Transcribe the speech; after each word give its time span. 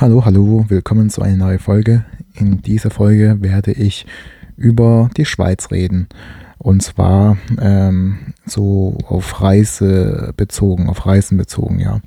Hallo, 0.00 0.24
hallo, 0.24 0.64
willkommen 0.68 1.10
zu 1.10 1.20
einer 1.20 1.36
neuen 1.36 1.58
Folge. 1.58 2.06
In 2.32 2.62
dieser 2.62 2.88
Folge 2.88 3.36
werde 3.40 3.72
ich 3.72 4.06
über 4.56 5.10
die 5.14 5.26
Schweiz 5.26 5.70
reden. 5.70 6.08
Und 6.56 6.82
zwar 6.82 7.36
ähm, 7.60 8.32
so 8.46 8.96
auf 9.06 9.42
Reise 9.42 10.32
bezogen, 10.38 10.88
auf 10.88 11.04
Reisen 11.04 11.36
bezogen, 11.36 11.80
ja. 11.80 12.00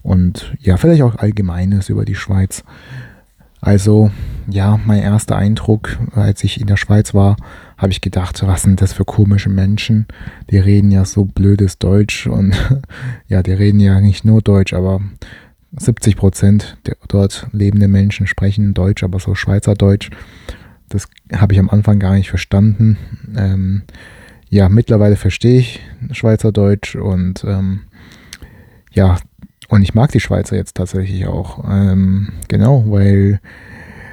Und 0.00 0.56
ja, 0.58 0.78
vielleicht 0.78 1.02
auch 1.02 1.16
Allgemeines 1.16 1.90
über 1.90 2.06
die 2.06 2.14
Schweiz. 2.14 2.64
Also, 3.60 4.10
ja, 4.48 4.80
mein 4.86 5.02
erster 5.02 5.36
Eindruck, 5.36 5.98
als 6.14 6.44
ich 6.44 6.58
in 6.58 6.66
der 6.66 6.78
Schweiz 6.78 7.12
war, 7.12 7.36
habe 7.76 7.92
ich 7.92 8.00
gedacht, 8.00 8.42
was 8.46 8.62
sind 8.62 8.80
das 8.80 8.94
für 8.94 9.04
komische 9.04 9.50
Menschen? 9.50 10.06
Die 10.50 10.58
reden 10.58 10.90
ja 10.90 11.04
so 11.04 11.26
blödes 11.26 11.78
Deutsch 11.78 12.26
und 12.26 12.54
ja, 13.28 13.42
die 13.42 13.52
reden 13.52 13.80
ja 13.80 14.00
nicht 14.00 14.24
nur 14.24 14.40
Deutsch, 14.40 14.72
aber 14.72 15.02
70 15.76 16.16
Prozent 16.16 16.76
der 16.86 16.96
dort 17.08 17.46
lebenden 17.52 17.90
Menschen 17.90 18.26
sprechen 18.26 18.74
Deutsch, 18.74 19.02
aber 19.02 19.18
so 19.18 19.34
Schweizerdeutsch. 19.34 20.10
Das 20.88 21.08
habe 21.34 21.52
ich 21.52 21.58
am 21.58 21.70
Anfang 21.70 21.98
gar 21.98 22.14
nicht 22.14 22.28
verstanden. 22.28 22.96
Ähm, 23.36 23.82
ja, 24.48 24.68
mittlerweile 24.68 25.16
verstehe 25.16 25.58
ich 25.58 25.80
Schweizerdeutsch 26.12 26.94
und 26.94 27.44
ähm, 27.44 27.80
ja, 28.92 29.16
und 29.68 29.82
ich 29.82 29.94
mag 29.94 30.12
die 30.12 30.20
Schweizer 30.20 30.56
jetzt 30.56 30.76
tatsächlich 30.76 31.26
auch. 31.26 31.64
Ähm, 31.68 32.32
genau, 32.48 32.84
weil 32.86 33.40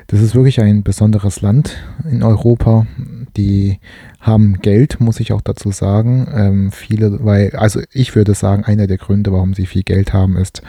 das 0.07 0.21
ist 0.21 0.35
wirklich 0.35 0.59
ein 0.59 0.83
besonderes 0.83 1.41
Land 1.41 1.77
in 2.09 2.23
Europa. 2.23 2.87
Die 3.37 3.79
haben 4.19 4.59
Geld, 4.59 4.99
muss 4.99 5.19
ich 5.19 5.31
auch 5.31 5.41
dazu 5.41 5.71
sagen. 5.71 6.27
Ähm, 6.33 6.71
viele, 6.71 7.23
weil, 7.23 7.55
also 7.55 7.81
ich 7.91 8.15
würde 8.15 8.33
sagen, 8.33 8.65
einer 8.65 8.87
der 8.87 8.97
Gründe, 8.97 9.31
warum 9.31 9.53
sie 9.53 9.65
viel 9.65 9.83
Geld 9.83 10.13
haben, 10.13 10.35
ist, 10.35 10.63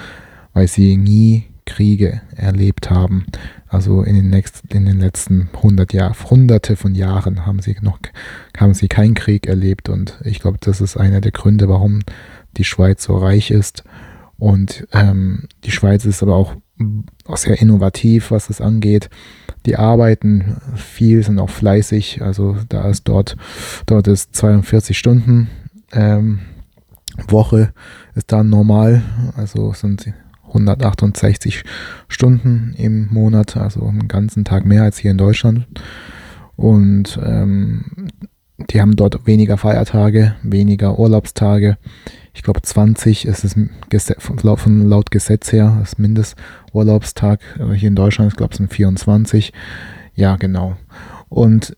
weil 0.53 0.69
sie 0.69 0.97
nie 0.97 1.45
Kriege 1.65 2.21
erlebt 2.35 2.91
haben. 2.91 3.27
Also 3.69 4.03
in 4.03 4.15
den, 4.15 4.31
nächsten, 4.31 4.69
in 4.77 4.85
den 4.85 5.01
letzten 5.01 5.49
100 5.55 5.93
Jahren, 5.93 6.15
hunderte 6.29 6.77
von 6.77 6.95
Jahren 6.95 7.47
haben 7.47 7.61
sie 7.61 7.77
noch, 7.81 7.99
haben 8.57 8.75
sie 8.75 8.89
keinen 8.89 9.15
Krieg 9.15 9.47
erlebt 9.47 9.89
und 9.89 10.19
ich 10.25 10.41
glaube, 10.41 10.59
das 10.61 10.81
ist 10.81 10.97
einer 10.97 11.21
der 11.21 11.33
Gründe, 11.33 11.69
warum 11.69 12.01
die 12.57 12.65
Schweiz 12.65 13.05
so 13.05 13.17
reich 13.17 13.51
ist. 13.51 13.85
Und 14.39 14.87
ähm, 14.93 15.49
die 15.65 15.71
Schweiz 15.71 16.05
ist 16.05 16.23
aber 16.23 16.35
auch, 16.35 16.57
sehr 17.37 17.61
innovativ, 17.61 18.33
was 18.33 18.49
das 18.49 18.61
angeht. 18.61 19.09
Die 19.67 19.77
arbeiten 19.77 20.57
viel, 20.75 21.23
sind 21.23 21.39
auch 21.39 21.51
fleißig. 21.51 22.23
Also 22.23 22.57
da 22.69 22.89
ist 22.89 23.07
dort, 23.07 23.37
dort 23.87 24.09
ist 24.09 24.35
42 24.35 24.99
Stunden 24.99 25.49
ähm, 25.93 26.41
Woche 27.29 27.73
ist 28.15 28.33
dann 28.33 28.51
normal. 28.51 29.03
Also 29.37 29.73
sind 29.75 30.13
168 30.53 31.65
Stunden 32.09 32.75
im 32.77 33.09
Monat, 33.11 33.57
also 33.57 33.87
einen 33.87 34.09
ganzen 34.09 34.45
Tag 34.45 34.65
mehr 34.65 34.83
als 34.83 34.99
hier 34.99 35.11
in 35.11 35.19
Deutschland. 35.19 35.67
Und 36.57 37.19
ähm, 37.25 38.09
die 38.71 38.81
haben 38.81 38.97
dort 38.97 39.27
weniger 39.27 39.57
Feiertage, 39.57 40.37
weniger 40.43 40.99
Urlaubstage. 40.99 41.79
Ich 42.35 42.43
glaube 42.43 42.63
20 42.63 43.27
ist 43.27 43.45
es 43.45 43.57
von 44.19 44.89
laut 44.89 45.11
Gesetz 45.11 45.53
her, 45.53 45.77
das 45.81 45.99
Mindesturlaubstag. 45.99 47.41
Hier 47.75 47.89
in 47.89 47.97
Deutschland, 47.97 48.33
ich 48.33 48.37
glaube, 48.37 48.53
es 48.53 48.59
sind 48.59 48.73
24. 48.73 49.53
Ja, 50.15 50.37
genau. 50.37 50.77
Und 51.29 51.77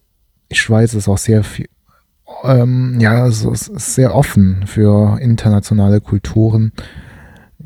die 0.50 0.56
Schweiz 0.56 0.94
ist 0.94 1.08
auch 1.08 1.18
sehr 1.18 1.42
viel, 1.42 1.68
ähm, 2.44 2.98
ja, 3.00 3.22
also 3.22 3.52
sehr 3.54 4.14
offen 4.14 4.64
für 4.66 5.18
internationale 5.20 6.00
Kulturen. 6.00 6.72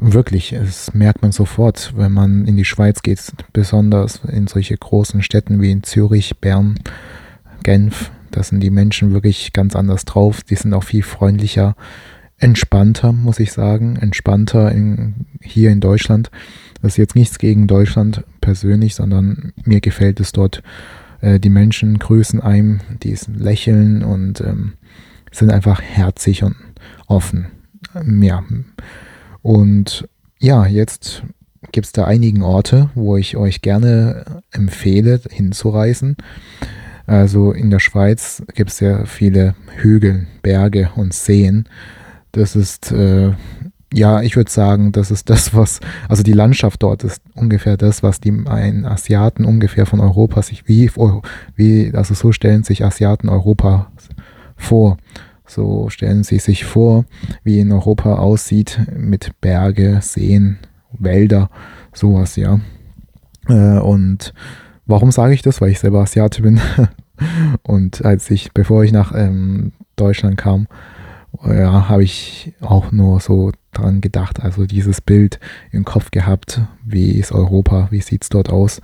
Wirklich, 0.00 0.52
es 0.52 0.94
merkt 0.94 1.22
man 1.22 1.32
sofort, 1.32 1.92
wenn 1.96 2.12
man 2.12 2.46
in 2.46 2.56
die 2.56 2.64
Schweiz 2.64 3.02
geht, 3.02 3.20
besonders 3.52 4.20
in 4.30 4.46
solche 4.46 4.76
großen 4.76 5.22
Städten 5.22 5.60
wie 5.60 5.72
in 5.72 5.82
Zürich, 5.82 6.38
Bern, 6.38 6.78
Genf. 7.64 8.12
Da 8.30 8.44
sind 8.44 8.60
die 8.60 8.70
Menschen 8.70 9.12
wirklich 9.12 9.52
ganz 9.52 9.74
anders 9.74 10.04
drauf. 10.04 10.44
Die 10.44 10.54
sind 10.54 10.72
auch 10.72 10.84
viel 10.84 11.02
freundlicher, 11.02 11.74
entspannter, 12.38 13.12
muss 13.12 13.40
ich 13.40 13.50
sagen. 13.50 13.96
Entspannter 13.96 14.70
in, 14.70 15.26
hier 15.40 15.70
in 15.70 15.80
Deutschland. 15.80 16.30
Das 16.80 16.92
ist 16.92 16.98
jetzt 16.98 17.16
nichts 17.16 17.40
gegen 17.40 17.66
Deutschland 17.66 18.22
persönlich, 18.40 18.94
sondern 18.94 19.52
mir 19.64 19.80
gefällt 19.80 20.20
es 20.20 20.30
dort. 20.30 20.62
Äh, 21.20 21.40
die 21.40 21.50
Menschen 21.50 21.98
grüßen 21.98 22.40
einem, 22.40 22.78
die 23.02 23.18
lächeln 23.34 24.04
und 24.04 24.40
ähm, 24.42 24.74
sind 25.32 25.50
einfach 25.50 25.82
herzig 25.82 26.44
und 26.44 26.54
offen. 27.08 27.48
Ja, 28.20 28.44
und 29.42 30.08
ja, 30.38 30.66
jetzt 30.66 31.22
gibt 31.72 31.86
es 31.86 31.92
da 31.92 32.04
einigen 32.04 32.42
Orte, 32.42 32.90
wo 32.94 33.16
ich 33.16 33.36
euch 33.36 33.60
gerne 33.62 34.42
empfehle, 34.50 35.20
hinzureisen. 35.30 36.16
Also 37.06 37.52
in 37.52 37.70
der 37.70 37.78
Schweiz 37.78 38.42
gibt 38.54 38.70
es 38.70 38.78
sehr 38.78 39.06
viele 39.06 39.54
Hügel, 39.76 40.26
Berge 40.42 40.90
und 40.94 41.14
Seen. 41.14 41.68
Das 42.32 42.54
ist, 42.54 42.92
äh, 42.92 43.32
ja, 43.92 44.20
ich 44.20 44.36
würde 44.36 44.50
sagen, 44.50 44.92
das 44.92 45.10
ist 45.10 45.30
das, 45.30 45.54
was, 45.54 45.80
also 46.08 46.22
die 46.22 46.34
Landschaft 46.34 46.82
dort 46.82 47.04
ist 47.04 47.22
ungefähr 47.34 47.76
das, 47.78 48.02
was 48.02 48.20
die 48.20 48.30
ein 48.46 48.84
Asiaten 48.84 49.46
ungefähr 49.46 49.86
von 49.86 50.00
Europa 50.00 50.42
sich, 50.42 50.68
wie, 50.68 50.90
wie, 51.56 51.92
also 51.94 52.14
so 52.14 52.32
stellen 52.32 52.62
sich 52.62 52.84
Asiaten 52.84 53.30
Europa 53.30 53.90
vor. 54.56 54.98
So 55.48 55.88
stellen 55.88 56.24
Sie 56.24 56.38
sich 56.38 56.64
vor, 56.64 57.06
wie 57.42 57.58
in 57.58 57.72
Europa 57.72 58.16
aussieht 58.16 58.80
mit 58.94 59.32
Berge, 59.40 59.98
Seen, 60.02 60.58
Wälder, 60.92 61.50
sowas, 61.92 62.36
ja. 62.36 62.60
Äh, 63.48 63.78
und 63.78 64.34
warum 64.86 65.10
sage 65.10 65.34
ich 65.34 65.42
das? 65.42 65.60
Weil 65.60 65.70
ich 65.70 65.80
selber 65.80 66.00
Asiate 66.00 66.42
bin. 66.42 66.60
und 67.62 68.04
als 68.04 68.30
ich, 68.30 68.52
bevor 68.52 68.84
ich 68.84 68.92
nach 68.92 69.12
ähm, 69.14 69.72
Deutschland 69.96 70.36
kam, 70.36 70.68
ja, 71.44 71.88
habe 71.88 72.04
ich 72.04 72.52
auch 72.60 72.92
nur 72.92 73.20
so 73.20 73.52
dran 73.72 74.00
gedacht, 74.00 74.40
also 74.42 74.66
dieses 74.66 75.00
Bild 75.00 75.38
im 75.70 75.84
Kopf 75.84 76.10
gehabt, 76.10 76.60
wie 76.84 77.12
ist 77.12 77.32
Europa, 77.32 77.88
wie 77.90 78.00
sieht 78.00 78.22
es 78.22 78.28
dort 78.28 78.50
aus. 78.50 78.80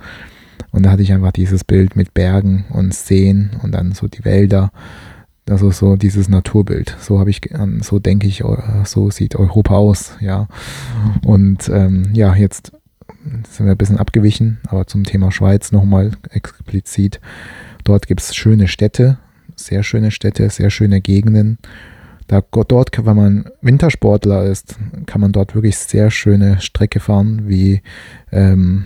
Und 0.71 0.83
da 0.83 0.91
hatte 0.91 1.03
ich 1.03 1.13
einfach 1.13 1.31
dieses 1.31 1.63
Bild 1.63 1.95
mit 1.95 2.13
Bergen 2.13 2.65
und 2.69 2.93
Seen 2.93 3.51
und 3.61 3.71
dann 3.71 3.93
so 3.93 4.07
die 4.07 4.25
Wälder 4.25 4.71
also 5.49 5.71
so 5.71 5.95
dieses 5.95 6.27
Naturbild. 6.27 6.95
So 6.99 7.19
habe 7.19 7.29
ich, 7.29 7.41
so 7.81 7.99
denke 7.99 8.27
ich, 8.27 8.43
so 8.85 9.11
sieht 9.11 9.35
Europa 9.35 9.75
aus, 9.75 10.15
ja. 10.19 10.47
Und 11.23 11.69
ähm, 11.69 12.09
ja, 12.13 12.33
jetzt 12.35 12.71
sind 13.49 13.65
wir 13.65 13.71
ein 13.71 13.77
bisschen 13.77 13.97
abgewichen, 13.97 14.59
aber 14.67 14.87
zum 14.87 15.03
Thema 15.03 15.31
Schweiz 15.31 15.71
nochmal 15.71 16.11
explizit. 16.29 17.19
Dort 17.83 18.07
gibt 18.07 18.21
es 18.21 18.35
schöne 18.35 18.67
Städte, 18.67 19.17
sehr 19.55 19.83
schöne 19.83 20.11
Städte, 20.11 20.49
sehr 20.49 20.69
schöne 20.69 21.01
Gegenden. 21.01 21.59
Da, 22.27 22.41
dort, 22.41 23.05
wenn 23.05 23.15
man 23.15 23.45
Wintersportler 23.61 24.45
ist, 24.45 24.77
kann 25.05 25.21
man 25.21 25.31
dort 25.31 25.53
wirklich 25.53 25.77
sehr 25.77 26.09
schöne 26.09 26.59
Strecke 26.59 26.99
fahren, 26.99 27.47
wie 27.47 27.81
ähm, 28.31 28.85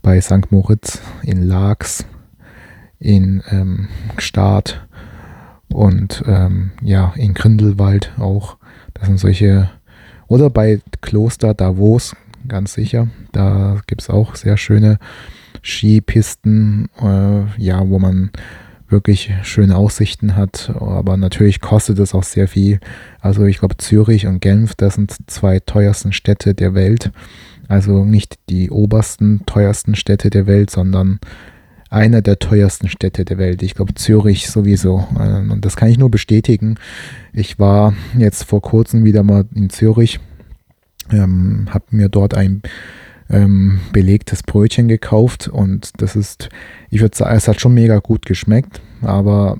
bei 0.00 0.18
St. 0.20 0.50
Moritz 0.50 1.00
in 1.22 1.42
Laax, 1.42 2.06
in 2.98 3.42
ähm, 3.50 3.88
Gstaad 4.16 4.87
und 5.72 6.22
ähm, 6.26 6.70
ja, 6.82 7.12
in 7.16 7.34
Grindelwald 7.34 8.12
auch. 8.18 8.56
Das 8.94 9.06
sind 9.06 9.18
solche, 9.18 9.70
oder 10.26 10.50
bei 10.50 10.80
Kloster 11.00 11.54
Davos, 11.54 12.16
ganz 12.46 12.74
sicher. 12.74 13.08
Da 13.32 13.80
gibt 13.86 14.02
es 14.02 14.10
auch 14.10 14.34
sehr 14.34 14.56
schöne 14.56 14.98
Skipisten, 15.62 16.88
äh, 17.00 17.62
ja, 17.62 17.88
wo 17.88 17.98
man 17.98 18.30
wirklich 18.88 19.30
schöne 19.42 19.76
Aussichten 19.76 20.34
hat. 20.34 20.72
Aber 20.78 21.16
natürlich 21.16 21.60
kostet 21.60 21.98
es 21.98 22.14
auch 22.14 22.22
sehr 22.22 22.48
viel. 22.48 22.80
Also 23.20 23.44
ich 23.44 23.58
glaube, 23.58 23.76
Zürich 23.76 24.26
und 24.26 24.40
Genf, 24.40 24.74
das 24.74 24.94
sind 24.94 25.14
zwei 25.26 25.60
teuersten 25.60 26.12
Städte 26.12 26.54
der 26.54 26.74
Welt. 26.74 27.10
Also 27.68 28.04
nicht 28.04 28.36
die 28.48 28.70
obersten, 28.70 29.44
teuersten 29.44 29.94
Städte 29.94 30.30
der 30.30 30.46
Welt, 30.46 30.70
sondern 30.70 31.20
einer 31.90 32.22
der 32.22 32.38
teuersten 32.38 32.88
Städte 32.88 33.24
der 33.24 33.38
Welt. 33.38 33.62
Ich 33.62 33.74
glaube 33.74 33.94
Zürich 33.94 34.48
sowieso. 34.48 35.06
Ähm, 35.18 35.50
und 35.50 35.64
das 35.64 35.76
kann 35.76 35.88
ich 35.88 35.98
nur 35.98 36.10
bestätigen. 36.10 36.76
Ich 37.32 37.58
war 37.58 37.94
jetzt 38.16 38.44
vor 38.44 38.62
kurzem 38.62 39.04
wieder 39.04 39.22
mal 39.22 39.44
in 39.54 39.70
Zürich, 39.70 40.20
ähm, 41.10 41.68
habe 41.70 41.84
mir 41.90 42.08
dort 42.08 42.34
ein 42.34 42.62
ähm, 43.30 43.80
belegtes 43.92 44.42
Brötchen 44.42 44.88
gekauft 44.88 45.48
und 45.48 46.00
das 46.00 46.16
ist, 46.16 46.48
ich 46.90 47.00
würde 47.00 47.16
sagen, 47.16 47.36
es 47.36 47.48
hat 47.48 47.60
schon 47.60 47.74
mega 47.74 47.98
gut 47.98 48.24
geschmeckt, 48.24 48.80
aber 49.02 49.58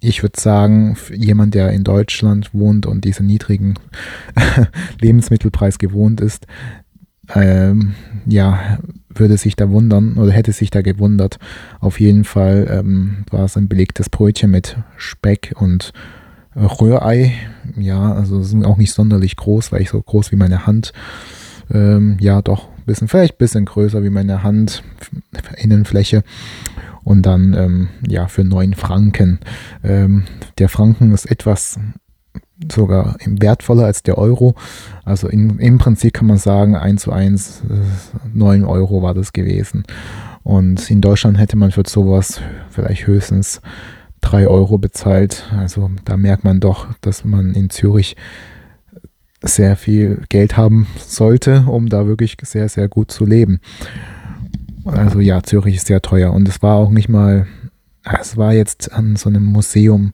ich 0.00 0.22
würde 0.22 0.40
sagen, 0.40 0.96
jemand, 1.12 1.54
der 1.54 1.70
in 1.72 1.84
Deutschland 1.84 2.54
wohnt 2.54 2.86
und 2.86 3.04
diesen 3.04 3.26
niedrigen 3.26 3.74
Lebensmittelpreis 5.00 5.78
gewohnt 5.78 6.20
ist, 6.20 6.46
ähm, 7.34 7.94
ja, 8.26 8.78
würde 9.14 9.36
sich 9.36 9.56
da 9.56 9.70
wundern 9.70 10.16
oder 10.16 10.32
hätte 10.32 10.52
sich 10.52 10.70
da 10.70 10.82
gewundert. 10.82 11.38
Auf 11.80 12.00
jeden 12.00 12.24
Fall 12.24 12.66
ähm, 12.70 13.24
war 13.30 13.44
es 13.44 13.56
ein 13.56 13.68
belegtes 13.68 14.08
Brötchen 14.08 14.50
mit 14.50 14.76
Speck 14.96 15.54
und 15.56 15.92
Rührei. 16.56 17.32
Ja, 17.76 18.12
also 18.12 18.42
sind 18.42 18.64
auch 18.64 18.76
nicht 18.76 18.92
sonderlich 18.92 19.36
groß, 19.36 19.72
weil 19.72 19.82
ich 19.82 19.90
so 19.90 20.00
groß 20.00 20.32
wie 20.32 20.36
meine 20.36 20.66
Hand. 20.66 20.92
Ähm, 21.72 22.16
ja, 22.20 22.42
doch, 22.42 22.68
bisschen, 22.86 23.08
vielleicht 23.08 23.34
ein 23.34 23.38
bisschen 23.38 23.64
größer 23.64 24.02
wie 24.02 24.10
meine 24.10 24.42
Hand, 24.42 24.82
Innenfläche. 25.56 26.24
Und 27.02 27.22
dann, 27.22 27.54
ähm, 27.54 27.88
ja, 28.06 28.28
für 28.28 28.44
9 28.44 28.74
Franken. 28.74 29.38
Ähm, 29.82 30.24
der 30.58 30.68
Franken 30.68 31.12
ist 31.12 31.30
etwas 31.30 31.78
sogar 32.70 33.16
wertvoller 33.24 33.84
als 33.84 34.02
der 34.02 34.18
Euro. 34.18 34.54
Also 35.04 35.28
in, 35.28 35.58
im 35.58 35.78
Prinzip 35.78 36.14
kann 36.14 36.26
man 36.26 36.38
sagen, 36.38 36.76
1 36.76 37.02
zu 37.02 37.12
1, 37.12 37.62
9 38.32 38.64
Euro 38.64 39.02
war 39.02 39.14
das 39.14 39.32
gewesen. 39.32 39.84
Und 40.42 40.90
in 40.90 41.00
Deutschland 41.00 41.38
hätte 41.38 41.56
man 41.56 41.70
für 41.70 41.82
sowas 41.86 42.40
vielleicht 42.70 43.06
höchstens 43.06 43.60
3 44.20 44.46
Euro 44.48 44.78
bezahlt. 44.78 45.44
Also 45.56 45.90
da 46.04 46.16
merkt 46.16 46.44
man 46.44 46.60
doch, 46.60 46.86
dass 47.00 47.24
man 47.24 47.54
in 47.54 47.70
Zürich 47.70 48.16
sehr 49.42 49.76
viel 49.76 50.22
Geld 50.28 50.56
haben 50.56 50.86
sollte, 50.98 51.64
um 51.66 51.88
da 51.88 52.06
wirklich 52.06 52.36
sehr, 52.42 52.68
sehr 52.68 52.88
gut 52.88 53.10
zu 53.10 53.24
leben. 53.24 53.60
Also 54.84 55.20
ja, 55.20 55.42
Zürich 55.42 55.76
ist 55.76 55.86
sehr 55.86 56.02
teuer 56.02 56.32
und 56.32 56.48
es 56.48 56.62
war 56.62 56.76
auch 56.76 56.90
nicht 56.90 57.08
mal, 57.08 57.46
es 58.20 58.36
war 58.36 58.52
jetzt 58.52 58.92
an 58.92 59.16
so 59.16 59.28
einem 59.28 59.44
Museum, 59.44 60.12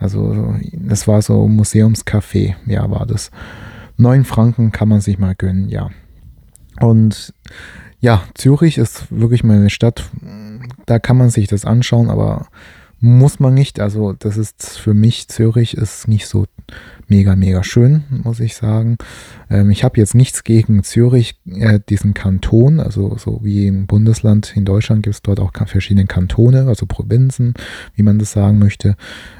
also 0.00 0.56
es 0.88 1.06
war 1.06 1.22
so 1.22 1.46
Museumscafé, 1.46 2.56
ja, 2.66 2.90
war 2.90 3.06
das. 3.06 3.30
Neun 3.96 4.24
Franken 4.24 4.72
kann 4.72 4.88
man 4.88 5.02
sich 5.02 5.18
mal 5.18 5.34
gönnen, 5.34 5.68
ja. 5.68 5.90
Und 6.80 7.34
ja, 8.00 8.22
Zürich 8.34 8.78
ist 8.78 9.06
wirklich 9.10 9.44
mal 9.44 9.58
eine 9.58 9.68
Stadt, 9.68 10.10
da 10.86 10.98
kann 10.98 11.18
man 11.18 11.28
sich 11.28 11.48
das 11.48 11.66
anschauen, 11.66 12.08
aber 12.08 12.46
muss 13.00 13.40
man 13.40 13.54
nicht. 13.54 13.80
Also 13.80 14.12
das 14.12 14.36
ist 14.36 14.78
für 14.78 14.94
mich, 14.94 15.28
Zürich 15.28 15.74
ist 15.76 16.06
nicht 16.06 16.26
so 16.26 16.46
mega, 17.08 17.34
mega 17.34 17.64
schön, 17.64 18.04
muss 18.10 18.40
ich 18.40 18.54
sagen. 18.54 18.98
Ähm, 19.48 19.70
ich 19.70 19.84
habe 19.84 19.98
jetzt 19.98 20.14
nichts 20.14 20.44
gegen 20.44 20.82
Zürich, 20.82 21.40
äh, 21.46 21.80
diesen 21.88 22.14
Kanton, 22.14 22.78
also 22.78 23.16
so 23.16 23.40
wie 23.42 23.66
im 23.66 23.86
Bundesland 23.86 24.54
in 24.54 24.64
Deutschland 24.64 25.02
gibt 25.02 25.14
es 25.14 25.22
dort 25.22 25.40
auch 25.40 25.52
verschiedene 25.66 26.06
Kantone, 26.06 26.66
also 26.66 26.86
Provinzen, 26.86 27.54
wie 27.94 28.02
man 28.02 28.18
das 28.18 28.32
sagen 28.32 28.58
möchte. 28.58 28.96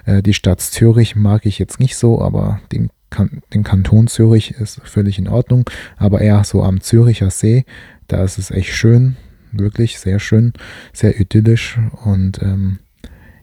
Äh, 0.06 0.22
die 0.22 0.34
Stadt 0.34 0.60
Zürich 0.60 1.14
mag 1.14 1.44
ich 1.44 1.58
jetzt 1.58 1.80
nicht 1.80 1.96
so, 1.96 2.22
aber 2.22 2.60
den, 2.72 2.90
kan 3.10 3.42
den 3.52 3.62
Kanton 3.62 4.06
Zürich 4.06 4.52
ist 4.52 4.80
völlig 4.84 5.18
in 5.18 5.28
Ordnung. 5.28 5.68
Aber 5.96 6.20
eher 6.20 6.42
so 6.44 6.62
am 6.62 6.80
Züricher 6.80 7.30
See, 7.30 7.64
da 8.08 8.24
ist 8.24 8.38
es 8.38 8.50
echt 8.50 8.72
schön, 8.72 9.16
wirklich 9.52 9.98
sehr 9.98 10.18
schön, 10.18 10.54
sehr 10.92 11.20
idyllisch 11.20 11.78
und 12.04 12.40
ähm, 12.42 12.78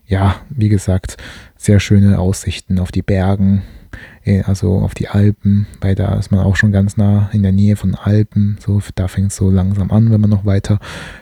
ja, 0.08 0.38
wie 0.50 0.70
gesagt, 0.70 1.18
sehr 1.58 1.80
schöne 1.80 2.20
Aussichten 2.20 2.80
auf 2.80 2.92
die 2.92 3.02
Bergen, 3.02 3.64
äh, 4.24 4.42
also 4.44 4.80
auf 4.80 4.94
die 4.94 5.10
Alpen, 5.10 5.68
weil 5.82 5.96
da 5.96 6.16
ist 6.16 6.32
man 6.32 6.40
auch 6.42 6.56
schon 6.56 6.72
ganz 6.72 6.98
nah 6.98 7.30
in 7.34 7.44
der 7.44 7.52
Nähe 7.52 7.76
von 7.76 7.96
Alpen. 7.96 8.58
So, 8.60 8.82
da 8.96 9.08
fängt 9.08 9.32
es 9.32 9.38
so 9.38 9.50
langsam 9.50 9.92
an, 9.92 10.12
wenn 10.12 10.22
man 10.22 10.30
noch 10.30 10.46
weiter 10.46 10.80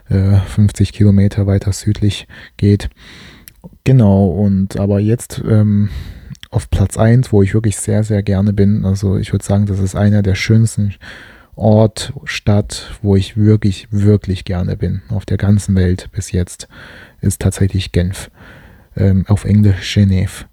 äh, 0.09 0.37
50 0.37 0.93
Kilometer 0.93 1.47
weiter 1.47 1.71
südlich 1.73 2.27
geht. 2.57 2.89
Genau, 3.83 4.27
und 4.27 4.79
aber 4.79 4.99
jetzt 4.99 5.41
ähm, 5.47 5.89
auf 6.51 6.69
Platz 6.69 6.97
1, 6.97 7.31
wo 7.31 7.41
ich 7.41 7.53
wirklich 7.53 7.77
sehr, 7.77 8.03
sehr 8.03 8.23
gerne 8.23 8.53
bin. 8.53 8.85
Also 8.85 9.17
ich 9.17 9.31
würde 9.33 9.45
sagen, 9.45 9.65
das 9.65 9.79
ist 9.79 9.95
einer 9.95 10.21
der 10.21 10.35
schönsten 10.35 10.93
Ort, 11.55 12.13
Stadt, 12.25 12.97
wo 13.01 13.15
ich 13.15 13.37
wirklich, 13.37 13.87
wirklich 13.89 14.43
gerne 14.43 14.75
bin 14.75 15.01
auf 15.09 15.25
der 15.25 15.37
ganzen 15.37 15.75
Welt 15.75 16.09
bis 16.11 16.31
jetzt, 16.31 16.67
ist 17.21 17.41
tatsächlich 17.41 17.91
Genf 17.91 18.29
ähm, 18.95 19.25
auf 19.27 19.45
Englisch 19.45 19.95
Genève. 19.95 20.45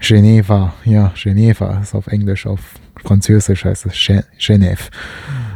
Geneva, 0.00 0.72
ja, 0.84 1.12
Geneva 1.14 1.78
ist 1.80 1.94
auf 1.94 2.06
Englisch, 2.06 2.46
auf 2.46 2.60
Französisch 3.04 3.64
heißt 3.64 3.86
es 3.86 3.94
Genève. 3.94 4.90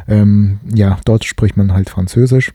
Ähm, 0.07 0.59
ja, 0.73 0.99
dort 1.05 1.25
spricht 1.25 1.57
man 1.57 1.73
halt 1.73 1.89
Französisch, 1.89 2.53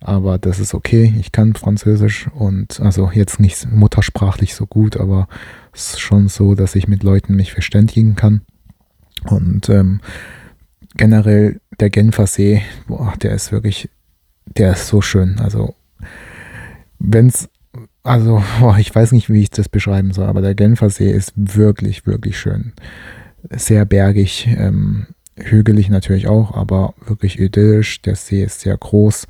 aber 0.00 0.38
das 0.38 0.58
ist 0.58 0.74
okay. 0.74 1.14
Ich 1.18 1.32
kann 1.32 1.54
Französisch 1.54 2.28
und 2.34 2.80
also 2.80 3.10
jetzt 3.12 3.40
nicht 3.40 3.70
muttersprachlich 3.70 4.54
so 4.54 4.66
gut, 4.66 4.98
aber 4.98 5.26
es 5.72 5.92
ist 5.92 6.00
schon 6.00 6.28
so, 6.28 6.54
dass 6.54 6.74
ich 6.74 6.88
mit 6.88 7.02
Leuten 7.02 7.34
mich 7.34 7.52
verständigen 7.52 8.14
kann. 8.14 8.42
Und 9.24 9.68
ähm, 9.70 10.00
generell 10.96 11.60
der 11.80 11.88
Genfer 11.88 12.26
See, 12.26 12.62
boah, 12.86 13.14
der 13.22 13.32
ist 13.32 13.52
wirklich, 13.52 13.88
der 14.44 14.72
ist 14.72 14.88
so 14.88 15.00
schön. 15.00 15.38
Also 15.38 15.74
wenn 16.98 17.28
es 17.28 17.48
also, 18.02 18.42
boah, 18.60 18.78
ich 18.78 18.94
weiß 18.94 19.12
nicht, 19.12 19.30
wie 19.30 19.42
ich 19.42 19.50
das 19.50 19.68
beschreiben 19.68 20.12
soll, 20.12 20.26
aber 20.26 20.42
der 20.42 20.54
Genfer 20.54 20.90
See 20.90 21.10
ist 21.10 21.32
wirklich, 21.36 22.06
wirklich 22.06 22.38
schön. 22.38 22.72
Sehr 23.50 23.84
bergig, 23.84 24.48
ähm, 24.56 25.06
hügelig 25.36 25.88
natürlich 25.88 26.28
auch, 26.28 26.54
aber 26.54 26.94
wirklich 27.06 27.38
idyllisch. 27.40 28.02
Der 28.02 28.14
See 28.14 28.42
ist 28.42 28.60
sehr 28.60 28.76
groß. 28.76 29.26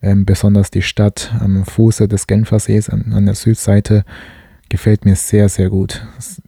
Ähm, 0.00 0.24
besonders 0.24 0.70
die 0.70 0.82
Stadt 0.82 1.32
am 1.38 1.64
Fuße 1.64 2.08
des 2.08 2.26
Genfersees 2.26 2.88
an, 2.88 3.12
an 3.12 3.26
der 3.26 3.34
Südseite 3.34 4.04
gefällt 4.68 5.04
mir 5.04 5.16
sehr, 5.16 5.48
sehr 5.48 5.68
gut. 5.68 6.04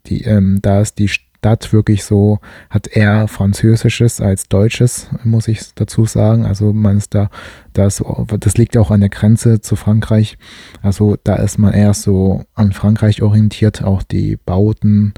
Die, 0.06 0.22
ähm, 0.22 0.58
da 0.62 0.80
ist 0.80 0.98
die 0.98 1.08
Stadt 1.44 1.74
wirklich 1.74 2.04
so, 2.04 2.38
hat 2.70 2.86
eher 2.86 3.28
Französisches 3.28 4.22
als 4.22 4.48
Deutsches, 4.48 5.10
muss 5.24 5.46
ich 5.46 5.74
dazu 5.74 6.06
sagen. 6.06 6.46
Also 6.46 6.72
man 6.72 6.96
ist 6.96 7.14
da, 7.14 7.28
das, 7.74 8.02
das 8.40 8.56
liegt 8.56 8.78
auch 8.78 8.90
an 8.90 9.00
der 9.00 9.10
Grenze 9.10 9.60
zu 9.60 9.76
Frankreich. 9.76 10.38
Also 10.80 11.18
da 11.22 11.36
ist 11.36 11.58
man 11.58 11.74
eher 11.74 11.92
so 11.92 12.44
an 12.54 12.72
Frankreich 12.72 13.20
orientiert, 13.20 13.84
auch 13.84 14.02
die 14.02 14.38
Bauten, 14.42 15.12